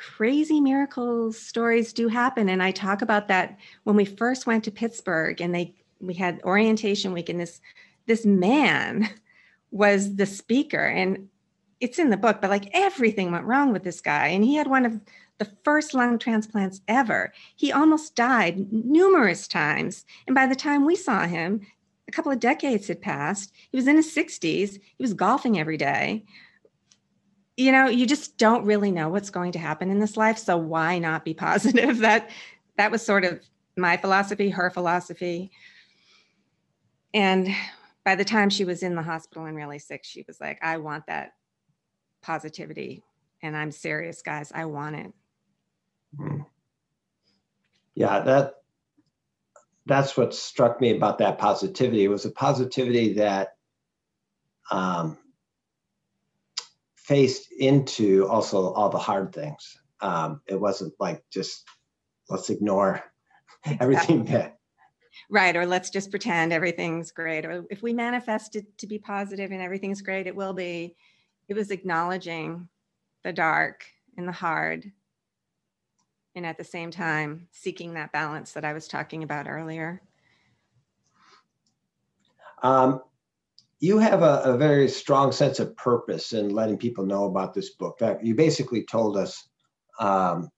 crazy 0.00 0.60
miracle 0.62 1.30
stories 1.30 1.92
do 1.92 2.08
happen. 2.08 2.48
And 2.48 2.62
I 2.62 2.70
talk 2.70 3.02
about 3.02 3.28
that 3.28 3.58
when 3.84 3.96
we 3.96 4.06
first 4.06 4.46
went 4.46 4.64
to 4.64 4.70
Pittsburgh 4.70 5.40
and 5.40 5.54
they 5.54 5.74
we 6.00 6.14
had 6.14 6.40
orientation 6.44 7.12
week 7.12 7.28
and 7.28 7.38
this 7.38 7.60
this 8.06 8.24
man 8.24 9.10
was 9.70 10.16
the 10.16 10.24
speaker 10.24 10.86
and 10.86 11.28
it's 11.80 11.98
in 11.98 12.10
the 12.10 12.16
book, 12.16 12.40
but 12.40 12.50
like 12.50 12.68
everything 12.72 13.32
went 13.32 13.46
wrong 13.46 13.72
with 13.72 13.82
this 13.82 14.00
guy. 14.00 14.28
And 14.28 14.44
he 14.44 14.54
had 14.54 14.66
one 14.66 14.84
of 14.84 15.00
the 15.38 15.50
first 15.64 15.94
lung 15.94 16.18
transplants 16.18 16.82
ever. 16.86 17.32
He 17.56 17.72
almost 17.72 18.14
died 18.14 18.70
numerous 18.72 19.48
times. 19.48 20.04
And 20.26 20.34
by 20.34 20.46
the 20.46 20.54
time 20.54 20.84
we 20.84 20.94
saw 20.94 21.26
him, 21.26 21.62
a 22.06 22.12
couple 22.12 22.30
of 22.30 22.40
decades 22.40 22.88
had 22.88 23.00
passed. 23.00 23.52
He 23.70 23.76
was 23.76 23.86
in 23.86 23.96
his 23.96 24.14
60s. 24.14 24.74
He 24.74 25.02
was 25.02 25.14
golfing 25.14 25.58
every 25.58 25.78
day. 25.78 26.24
You 27.56 27.72
know, 27.72 27.88
you 27.88 28.06
just 28.06 28.36
don't 28.36 28.64
really 28.64 28.90
know 28.90 29.08
what's 29.08 29.30
going 29.30 29.52
to 29.52 29.58
happen 29.58 29.90
in 29.90 29.98
this 29.98 30.16
life. 30.16 30.36
So 30.36 30.56
why 30.56 30.98
not 30.98 31.24
be 31.24 31.34
positive? 31.48 31.98
That 31.98 32.30
that 32.76 32.90
was 32.90 33.04
sort 33.04 33.24
of 33.24 33.40
my 33.76 33.96
philosophy, 33.96 34.50
her 34.50 34.70
philosophy. 34.70 35.50
And 37.14 37.48
by 38.04 38.14
the 38.14 38.24
time 38.24 38.50
she 38.50 38.64
was 38.64 38.82
in 38.82 38.94
the 38.94 39.02
hospital 39.02 39.44
and 39.44 39.56
really 39.56 39.78
sick, 39.78 40.02
she 40.04 40.24
was 40.26 40.40
like, 40.40 40.58
I 40.62 40.78
want 40.78 41.06
that 41.06 41.32
positivity. 42.22 43.02
And 43.42 43.56
I'm 43.56 43.70
serious, 43.70 44.22
guys. 44.22 44.52
I 44.54 44.66
want 44.66 44.96
it. 44.96 45.12
Hmm. 46.16 46.40
Yeah, 47.94 48.20
that 48.20 48.54
that's 49.86 50.16
what 50.16 50.34
struck 50.34 50.80
me 50.80 50.96
about 50.96 51.18
that 51.18 51.38
positivity. 51.38 52.04
It 52.04 52.08
was 52.08 52.24
a 52.24 52.30
positivity 52.30 53.14
that 53.14 53.54
um, 54.70 55.18
faced 56.96 57.52
into 57.52 58.26
also 58.28 58.72
all 58.72 58.88
the 58.88 58.98
hard 58.98 59.32
things. 59.34 59.76
Um, 60.00 60.40
it 60.46 60.60
wasn't 60.60 60.94
like 61.00 61.24
just 61.30 61.64
let's 62.28 62.50
ignore 62.50 63.02
everything 63.80 64.24
that 64.26 64.60
Right. 65.28 65.54
Or 65.56 65.66
let's 65.66 65.90
just 65.90 66.10
pretend 66.10 66.52
everything's 66.52 67.12
great. 67.12 67.44
Or 67.44 67.64
if 67.70 67.82
we 67.82 67.92
manifest 67.92 68.56
it 68.56 68.78
to 68.78 68.86
be 68.86 68.98
positive 68.98 69.52
and 69.52 69.60
everything's 69.60 70.02
great, 70.02 70.26
it 70.26 70.34
will 70.34 70.52
be. 70.52 70.96
It 71.50 71.56
was 71.56 71.72
acknowledging 71.72 72.68
the 73.24 73.32
dark 73.32 73.84
and 74.16 74.26
the 74.26 74.32
hard. 74.32 74.92
And 76.36 76.46
at 76.46 76.56
the 76.56 76.64
same 76.64 76.92
time, 76.92 77.48
seeking 77.50 77.94
that 77.94 78.12
balance 78.12 78.52
that 78.52 78.64
I 78.64 78.72
was 78.72 78.86
talking 78.86 79.24
about 79.24 79.48
earlier. 79.48 80.00
Um, 82.62 83.00
you 83.80 83.98
have 83.98 84.22
a, 84.22 84.42
a, 84.44 84.56
very 84.56 84.88
strong 84.88 85.32
sense 85.32 85.58
of 85.58 85.76
purpose 85.76 86.34
in 86.34 86.50
letting 86.50 86.78
people 86.78 87.04
know 87.04 87.24
about 87.24 87.52
this 87.52 87.70
book. 87.70 87.98
That 87.98 88.24
you 88.24 88.36
basically 88.36 88.84
told 88.84 89.16
us 89.16 89.42
um, 89.98 90.50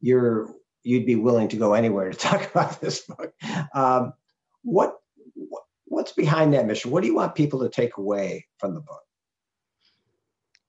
you're 0.00 0.52
you'd 0.82 1.06
be 1.06 1.14
willing 1.14 1.46
to 1.48 1.56
go 1.56 1.74
anywhere 1.74 2.10
to 2.10 2.18
talk 2.28 2.50
about 2.50 2.80
this 2.80 3.02
book. 3.02 3.32
Um, 3.74 4.12
what, 4.62 4.96
what 5.34 5.62
what's 5.84 6.12
behind 6.12 6.52
that 6.54 6.66
mission? 6.66 6.90
What 6.90 7.02
do 7.02 7.06
you 7.06 7.14
want 7.14 7.36
people 7.36 7.60
to 7.60 7.68
take 7.68 7.96
away 7.96 8.46
from 8.58 8.74
the 8.74 8.80
book? 8.80 9.02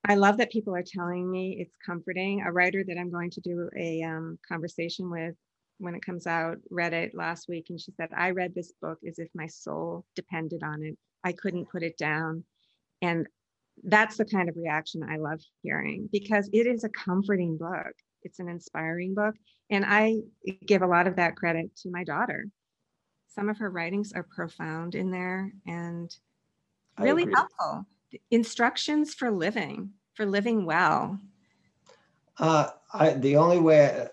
I 0.06 0.16
love 0.16 0.38
that 0.38 0.52
people 0.52 0.76
are 0.76 0.84
telling 0.84 1.30
me 1.32 1.58
it's 1.60 1.78
comforting. 1.86 2.42
A 2.42 2.52
writer 2.52 2.84
that 2.84 2.98
I'm 2.98 3.12
going 3.12 3.30
to 3.32 3.42
do 3.42 3.70
a 3.78 4.04
um, 4.04 4.38
conversation 4.48 5.10
with 5.10 5.36
when 5.78 5.96
it 5.96 6.06
comes 6.06 6.28
out 6.28 6.58
read 6.70 6.94
it 6.94 7.16
last 7.16 7.48
week 7.48 7.68
and 7.70 7.80
she 7.80 7.92
said, 7.94 8.10
I 8.16 8.32
read 8.32 8.54
this 8.54 8.74
book 8.82 9.00
as 9.08 9.18
if 9.20 9.30
my 9.34 9.48
soul 9.48 10.06
depended 10.16 10.62
on 10.64 10.84
it. 10.84 10.98
I 11.24 11.32
couldn't 11.32 11.70
put 11.70 11.84
it 11.84 11.98
down. 11.98 12.44
And 13.02 13.28
that's 13.84 14.18
the 14.18 14.26
kind 14.26 14.50
of 14.50 14.58
reaction 14.58 15.04
I 15.04 15.18
love 15.18 15.40
hearing 15.62 16.10
because 16.12 16.50
it 16.54 16.68
is 16.68 16.84
a 16.84 16.90
comforting 16.90 17.58
book. 17.58 17.94
It's 18.24 18.40
an 18.40 18.50
inspiring 18.50 19.14
book. 19.14 19.36
And 19.70 19.86
I 19.86 20.18
give 20.66 20.82
a 20.82 20.88
lot 20.88 21.08
of 21.08 21.16
that 21.16 21.36
credit 21.36 21.76
to 21.78 21.90
my 21.90 22.04
daughter. 22.04 22.46
Some 23.30 23.50
of 23.50 23.58
her 23.58 23.70
writings 23.70 24.14
are 24.14 24.28
profound 24.36 24.96
in 24.96 25.12
there 25.12 25.52
and 25.66 26.14
really 27.00 27.26
helpful. 27.34 27.86
Instructions 28.32 29.14
for 29.14 29.32
living, 29.32 29.92
for 30.14 30.26
living 30.26 30.66
well. 30.66 31.20
Uh, 32.38 32.70
I, 32.94 33.12
the 33.14 33.38
only 33.38 33.60
way 33.60 34.08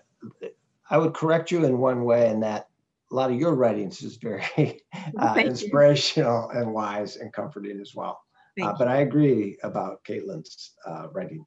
I 0.89 0.97
would 0.97 1.13
correct 1.13 1.51
you 1.51 1.65
in 1.65 1.77
one 1.77 2.03
way, 2.03 2.29
in 2.29 2.41
that 2.41 2.67
a 3.11 3.15
lot 3.15 3.31
of 3.31 3.37
your 3.37 3.55
writings 3.55 4.01
is 4.01 4.17
very 4.17 4.81
uh, 5.19 5.35
inspirational 5.37 6.49
you. 6.53 6.59
and 6.59 6.73
wise 6.73 7.17
and 7.17 7.33
comforting 7.33 7.79
as 7.79 7.93
well. 7.95 8.21
Uh, 8.61 8.73
but 8.77 8.87
I 8.87 8.97
agree 8.97 9.57
about 9.63 10.03
Caitlin's 10.03 10.73
uh, 10.85 11.07
writing. 11.11 11.45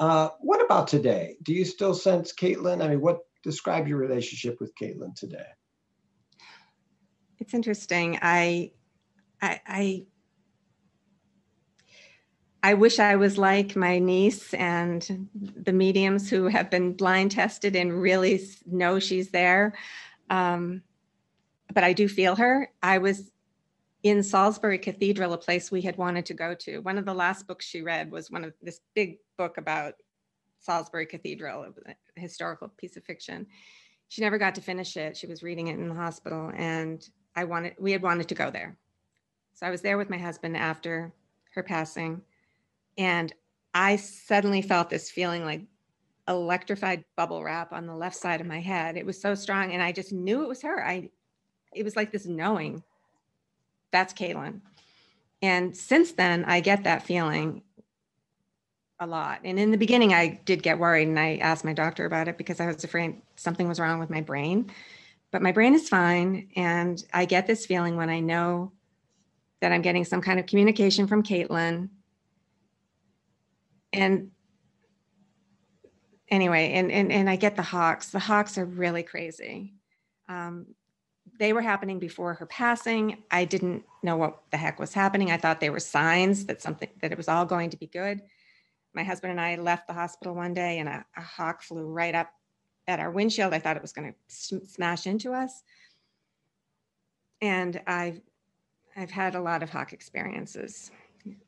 Uh, 0.00 0.30
what 0.40 0.62
about 0.64 0.88
today? 0.88 1.36
Do 1.42 1.54
you 1.54 1.64
still 1.64 1.94
sense 1.94 2.32
Caitlin? 2.32 2.82
I 2.82 2.88
mean, 2.88 3.00
what 3.00 3.20
describe 3.42 3.86
your 3.86 3.98
relationship 3.98 4.58
with 4.60 4.72
Caitlin 4.80 5.14
today? 5.14 5.46
It's 7.38 7.54
interesting. 7.54 8.18
I, 8.20 8.72
I, 9.40 9.60
I, 9.66 10.06
I 12.64 12.72
wish 12.72 12.98
I 12.98 13.16
was 13.16 13.36
like 13.36 13.76
my 13.76 13.98
niece 13.98 14.54
and 14.54 15.28
the 15.34 15.72
mediums 15.74 16.30
who 16.30 16.48
have 16.48 16.70
been 16.70 16.94
blind 16.94 17.32
tested 17.32 17.76
and 17.76 18.00
really 18.00 18.40
know 18.64 18.98
she's 18.98 19.28
there. 19.28 19.74
Um, 20.30 20.80
but 21.74 21.84
I 21.84 21.92
do 21.92 22.08
feel 22.08 22.36
her. 22.36 22.70
I 22.82 22.96
was 22.96 23.30
in 24.02 24.22
Salisbury 24.22 24.78
Cathedral, 24.78 25.34
a 25.34 25.38
place 25.38 25.70
we 25.70 25.82
had 25.82 25.98
wanted 25.98 26.24
to 26.24 26.32
go 26.32 26.54
to. 26.54 26.78
One 26.78 26.96
of 26.96 27.04
the 27.04 27.12
last 27.12 27.46
books 27.46 27.66
she 27.66 27.82
read 27.82 28.10
was 28.10 28.30
one 28.30 28.44
of 28.44 28.54
this 28.62 28.80
big 28.94 29.18
book 29.36 29.58
about 29.58 29.96
Salisbury 30.60 31.04
Cathedral, 31.04 31.66
a 32.16 32.18
historical 32.18 32.68
piece 32.68 32.96
of 32.96 33.04
fiction. 33.04 33.46
She 34.08 34.22
never 34.22 34.38
got 34.38 34.54
to 34.54 34.62
finish 34.62 34.96
it. 34.96 35.18
She 35.18 35.26
was 35.26 35.42
reading 35.42 35.66
it 35.66 35.78
in 35.78 35.90
the 35.90 35.94
hospital, 35.94 36.50
and 36.56 37.06
I 37.36 37.44
wanted 37.44 37.74
we 37.78 37.92
had 37.92 38.00
wanted 38.00 38.28
to 38.28 38.34
go 38.34 38.50
there. 38.50 38.78
So 39.52 39.66
I 39.66 39.70
was 39.70 39.82
there 39.82 39.98
with 39.98 40.08
my 40.08 40.18
husband 40.18 40.56
after 40.56 41.12
her 41.54 41.62
passing, 41.62 42.22
and 42.98 43.32
I 43.72 43.96
suddenly 43.96 44.62
felt 44.62 44.90
this 44.90 45.10
feeling 45.10 45.44
like 45.44 45.62
electrified 46.28 47.04
bubble 47.16 47.42
wrap 47.42 47.72
on 47.72 47.86
the 47.86 47.94
left 47.94 48.16
side 48.16 48.40
of 48.40 48.46
my 48.46 48.60
head. 48.60 48.96
It 48.96 49.06
was 49.06 49.20
so 49.20 49.34
strong, 49.34 49.72
and 49.72 49.82
I 49.82 49.92
just 49.92 50.12
knew 50.12 50.42
it 50.42 50.48
was 50.48 50.62
her. 50.62 50.84
I 50.84 51.10
it 51.74 51.84
was 51.84 51.96
like 51.96 52.12
this 52.12 52.26
knowing 52.26 52.82
that's 53.94 54.12
Caitlin. 54.12 54.60
And 55.40 55.76
since 55.76 56.12
then, 56.12 56.44
I 56.46 56.60
get 56.60 56.82
that 56.82 57.04
feeling 57.04 57.62
a 58.98 59.06
lot. 59.06 59.40
And 59.44 59.58
in 59.58 59.70
the 59.70 59.78
beginning, 59.78 60.12
I 60.12 60.40
did 60.44 60.64
get 60.64 60.80
worried 60.80 61.06
and 61.06 61.18
I 61.18 61.36
asked 61.36 61.64
my 61.64 61.72
doctor 61.72 62.04
about 62.04 62.26
it 62.26 62.36
because 62.36 62.58
I 62.60 62.66
was 62.66 62.82
afraid 62.82 63.22
something 63.36 63.68
was 63.68 63.78
wrong 63.78 64.00
with 64.00 64.10
my 64.10 64.20
brain. 64.20 64.72
But 65.30 65.42
my 65.42 65.52
brain 65.52 65.74
is 65.74 65.88
fine. 65.88 66.48
And 66.56 67.04
I 67.12 67.24
get 67.24 67.46
this 67.46 67.66
feeling 67.66 67.96
when 67.96 68.10
I 68.10 68.18
know 68.18 68.72
that 69.60 69.70
I'm 69.70 69.82
getting 69.82 70.04
some 70.04 70.20
kind 70.20 70.40
of 70.40 70.46
communication 70.46 71.06
from 71.06 71.22
Caitlin. 71.22 71.88
And 73.94 74.32
anyway, 76.28 76.72
and, 76.72 76.90
and, 76.90 77.12
and 77.12 77.30
I 77.30 77.36
get 77.36 77.54
the 77.54 77.62
hawks. 77.62 78.10
The 78.10 78.18
hawks 78.18 78.58
are 78.58 78.64
really 78.64 79.04
crazy. 79.04 79.74
Um, 80.28 80.66
they 81.38 81.52
were 81.52 81.62
happening 81.62 82.00
before 82.00 82.34
her 82.34 82.46
passing. 82.46 83.22
I 83.30 83.44
didn't 83.44 83.84
know 84.02 84.16
what 84.16 84.42
the 84.50 84.56
heck 84.56 84.80
was 84.80 84.92
happening. 84.92 85.30
I 85.30 85.36
thought 85.36 85.60
they 85.60 85.70
were 85.70 85.80
signs 85.80 86.46
that 86.46 86.60
something 86.60 86.88
that 87.00 87.12
it 87.12 87.16
was 87.16 87.28
all 87.28 87.46
going 87.46 87.70
to 87.70 87.76
be 87.76 87.86
good. 87.86 88.20
My 88.94 89.04
husband 89.04 89.30
and 89.30 89.40
I 89.40 89.56
left 89.56 89.86
the 89.86 89.94
hospital 89.94 90.34
one 90.34 90.54
day 90.54 90.80
and 90.80 90.88
a, 90.88 91.04
a 91.16 91.20
hawk 91.20 91.62
flew 91.62 91.86
right 91.86 92.14
up 92.14 92.30
at 92.86 93.00
our 93.00 93.10
windshield. 93.10 93.54
I 93.54 93.58
thought 93.58 93.76
it 93.76 93.82
was 93.82 93.92
going 93.92 94.12
to 94.12 94.60
smash 94.68 95.06
into 95.06 95.32
us. 95.32 95.62
And 97.40 97.80
I've 97.86 98.20
I've 98.96 99.10
had 99.10 99.34
a 99.34 99.40
lot 99.40 99.62
of 99.62 99.70
hawk 99.70 99.92
experiences 99.92 100.90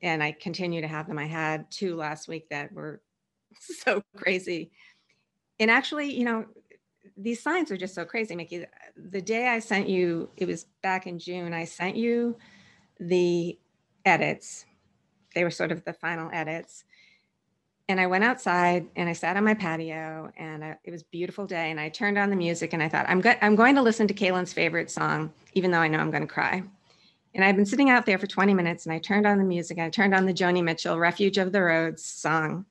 and 0.02 0.22
I 0.22 0.32
continue 0.32 0.80
to 0.80 0.88
have 0.88 1.06
them. 1.06 1.18
I 1.18 1.26
had 1.26 1.70
two 1.70 1.96
last 1.96 2.28
week 2.28 2.48
that 2.50 2.72
were 2.72 3.00
so 3.60 4.02
crazy. 4.16 4.70
And 5.58 5.70
actually, 5.70 6.14
you 6.14 6.24
know, 6.24 6.46
these 7.16 7.42
signs 7.42 7.70
are 7.70 7.76
just 7.76 7.94
so 7.94 8.04
crazy, 8.04 8.34
Mickey. 8.34 8.64
The 8.96 9.22
day 9.22 9.48
I 9.48 9.58
sent 9.58 9.88
you, 9.88 10.28
it 10.36 10.46
was 10.46 10.66
back 10.82 11.06
in 11.06 11.18
June, 11.18 11.52
I 11.54 11.64
sent 11.64 11.96
you 11.96 12.36
the 13.00 13.58
edits. 14.04 14.66
They 15.34 15.44
were 15.44 15.50
sort 15.50 15.72
of 15.72 15.84
the 15.84 15.92
final 15.92 16.30
edits. 16.32 16.84
And 17.88 18.00
I 18.00 18.06
went 18.06 18.24
outside 18.24 18.86
and 18.96 19.08
I 19.08 19.12
sat 19.12 19.36
on 19.36 19.44
my 19.44 19.54
patio 19.54 20.30
and 20.36 20.64
I, 20.64 20.76
it 20.82 20.90
was 20.90 21.04
beautiful 21.04 21.46
day. 21.46 21.70
And 21.70 21.78
I 21.78 21.88
turned 21.88 22.18
on 22.18 22.30
the 22.30 22.36
music 22.36 22.72
and 22.72 22.82
I 22.82 22.88
thought, 22.88 23.06
I'm, 23.08 23.20
go- 23.20 23.36
I'm 23.40 23.54
going 23.54 23.76
to 23.76 23.82
listen 23.82 24.08
to 24.08 24.14
Caitlin's 24.14 24.52
favorite 24.52 24.90
song, 24.90 25.32
even 25.54 25.70
though 25.70 25.78
I 25.78 25.88
know 25.88 25.98
I'm 25.98 26.10
going 26.10 26.26
to 26.26 26.32
cry. 26.32 26.64
And 27.36 27.44
I've 27.44 27.54
been 27.54 27.66
sitting 27.66 27.90
out 27.90 28.06
there 28.06 28.18
for 28.18 28.26
20 28.26 28.54
minutes 28.54 28.86
and 28.86 28.94
I 28.94 28.98
turned 28.98 29.26
on 29.26 29.36
the 29.36 29.44
music. 29.44 29.78
I 29.78 29.90
turned 29.90 30.14
on 30.14 30.24
the 30.24 30.32
Joni 30.32 30.64
Mitchell 30.64 30.98
Refuge 30.98 31.36
of 31.36 31.52
the 31.52 31.60
Roads 31.60 32.02
song 32.02 32.64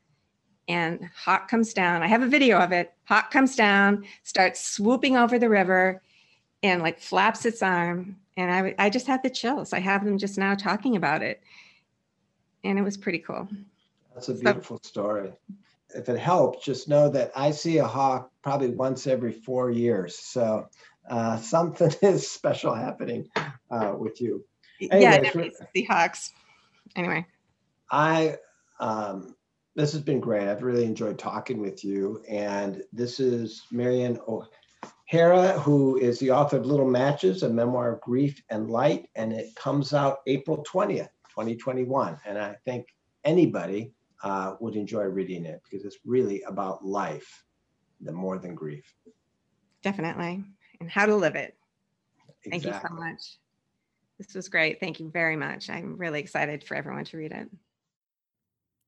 and 0.67 1.07
Hawk 1.15 1.47
comes 1.47 1.73
down. 1.73 2.01
I 2.01 2.07
have 2.07 2.23
a 2.23 2.27
video 2.27 2.57
of 2.59 2.71
it. 2.71 2.91
Hawk 3.05 3.31
comes 3.31 3.55
down, 3.55 4.05
starts 4.23 4.59
swooping 4.67 5.15
over 5.17 5.37
the 5.37 5.49
river, 5.49 6.01
and 6.63 6.81
like 6.81 6.99
flaps 6.99 7.45
its 7.45 7.61
arm. 7.61 8.17
And 8.37 8.51
I, 8.51 8.75
I 8.85 8.89
just 8.89 9.07
had 9.07 9.21
the 9.21 9.29
chills. 9.29 9.71
I 9.71 9.79
have 9.79 10.03
them 10.03 10.17
just 10.17 10.37
now 10.37 10.55
talking 10.55 10.95
about 10.95 11.21
it. 11.21 11.41
And 12.63 12.79
it 12.79 12.81
was 12.81 12.97
pretty 12.97 13.19
cool. 13.19 13.47
That's 14.15 14.29
a 14.29 14.33
beautiful 14.33 14.79
so, 14.81 14.87
story. 14.87 15.31
If 15.93 16.09
it 16.09 16.17
helps, 16.17 16.65
just 16.65 16.89
know 16.89 17.07
that 17.09 17.31
I 17.35 17.51
see 17.51 17.77
a 17.77 17.85
hawk 17.85 18.31
probably 18.41 18.69
once 18.69 19.05
every 19.05 19.31
four 19.31 19.69
years. 19.69 20.17
So 20.17 20.69
uh, 21.07 21.37
something 21.41 21.93
is 22.01 22.29
special 22.29 22.73
happening 22.73 23.29
uh, 23.69 23.93
with 23.95 24.19
you. 24.19 24.43
Anyways, 24.91 25.03
yeah, 25.03 25.21
definitely 25.21 25.53
see 25.75 25.83
hawks. 25.83 26.31
Anyway. 26.95 27.25
I 27.91 28.37
um, 28.79 29.35
this 29.75 29.91
has 29.91 30.01
been 30.01 30.21
great. 30.21 30.47
I've 30.47 30.63
really 30.63 30.85
enjoyed 30.85 31.19
talking 31.19 31.59
with 31.59 31.83
you. 31.83 32.23
And 32.29 32.81
this 32.93 33.19
is 33.19 33.63
Maryanne 33.73 34.19
O'Hara, 34.27 35.59
who 35.59 35.97
is 35.97 36.17
the 36.19 36.31
author 36.31 36.57
of 36.57 36.65
Little 36.65 36.89
Matches, 36.89 37.43
a 37.43 37.49
memoir 37.49 37.91
of 37.93 38.01
grief 38.01 38.41
and 38.49 38.69
light. 38.69 39.09
And 39.15 39.33
it 39.33 39.53
comes 39.55 39.93
out 39.93 40.19
April 40.27 40.63
20th, 40.71 41.09
2021. 41.29 42.17
And 42.25 42.37
I 42.37 42.55
think 42.63 42.87
anybody 43.25 43.91
uh, 44.23 44.55
would 44.61 44.77
enjoy 44.77 45.03
reading 45.03 45.45
it 45.45 45.61
because 45.63 45.85
it's 45.85 45.99
really 46.05 46.41
about 46.43 46.85
life, 46.85 47.43
the 47.99 48.13
more 48.13 48.37
than 48.37 48.55
grief. 48.55 48.85
Definitely. 49.83 50.43
And 50.79 50.89
how 50.89 51.05
to 51.05 51.15
live 51.15 51.35
it. 51.35 51.57
Thank 52.49 52.63
you 52.63 52.73
so 52.73 52.93
much. 52.93 53.37
This 54.17 54.33
was 54.33 54.49
great. 54.49 54.79
Thank 54.79 54.99
you 54.99 55.09
very 55.09 55.35
much. 55.35 55.69
I'm 55.69 55.97
really 55.97 56.19
excited 56.19 56.63
for 56.63 56.75
everyone 56.75 57.05
to 57.05 57.17
read 57.17 57.31
it. 57.31 57.49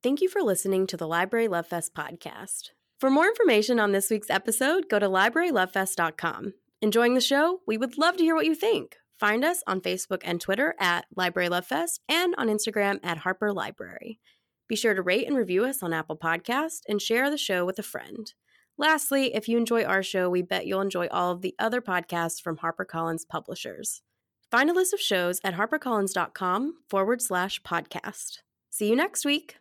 Thank 0.04 0.22
you 0.22 0.30
for 0.30 0.42
listening 0.42 0.88
to 0.88 0.98
the 0.98 1.08
Library 1.08 1.48
Love 1.48 1.68
Fest 1.68 1.94
podcast. 1.94 2.70
For 3.00 3.10
more 3.10 3.28
information 3.28 3.80
on 3.80 3.92
this 3.92 4.10
week's 4.10 4.30
episode, 4.30 4.90
go 4.90 5.00
to 5.00 5.08
librarylovefest.com. 5.08 6.54
Enjoying 6.82 7.14
the 7.14 7.22
show? 7.22 7.62
We 7.68 7.78
would 7.78 7.98
love 7.98 8.18
to 8.18 8.24
hear 8.24 8.36
what 8.36 8.46
you 8.46 8.56
think. 8.56 8.98
Find 9.20 9.44
us 9.44 9.64
on 9.66 9.82
Facebook 9.82 10.22
and 10.24 10.40
Twitter 10.40 10.76
at 10.80 11.06
Library 11.16 11.50
Love 11.50 11.66
Fest 11.66 12.02
and 12.08 12.36
on 12.38 12.48
Instagram 12.48 13.00
at 13.04 13.20
Harper 13.20 13.52
Library. 13.52 14.20
Be 14.68 14.76
sure 14.76 14.94
to 14.94 15.02
rate 15.02 15.28
and 15.28 15.36
review 15.36 15.66
us 15.66 15.82
on 15.82 15.94
Apple 15.94 16.18
Podcast 16.18 16.82
and 16.88 17.02
share 17.02 17.30
the 17.30 17.38
show 17.38 17.66
with 17.66 17.80
a 17.80 17.84
friend. 17.84 18.34
Lastly, 18.78 19.34
if 19.34 19.48
you 19.48 19.58
enjoy 19.58 19.84
our 19.84 20.04
show, 20.04 20.30
we 20.30 20.44
bet 20.44 20.68
you'll 20.68 20.82
enjoy 20.82 21.08
all 21.08 21.32
of 21.32 21.42
the 21.42 21.56
other 21.58 21.82
podcasts 21.82 22.40
from 22.40 22.58
HarperCollins 22.58 23.28
publishers. 23.28 24.04
Find 24.52 24.70
a 24.70 24.74
list 24.74 24.94
of 24.94 25.00
shows 25.00 25.40
at 25.44 25.56
harpercollins.com 25.56 26.76
forward 26.90 27.22
slash 27.22 27.62
podcast. 27.64 28.40
See 28.70 28.90
you 28.90 28.96
next 28.96 29.26
week. 29.26 29.58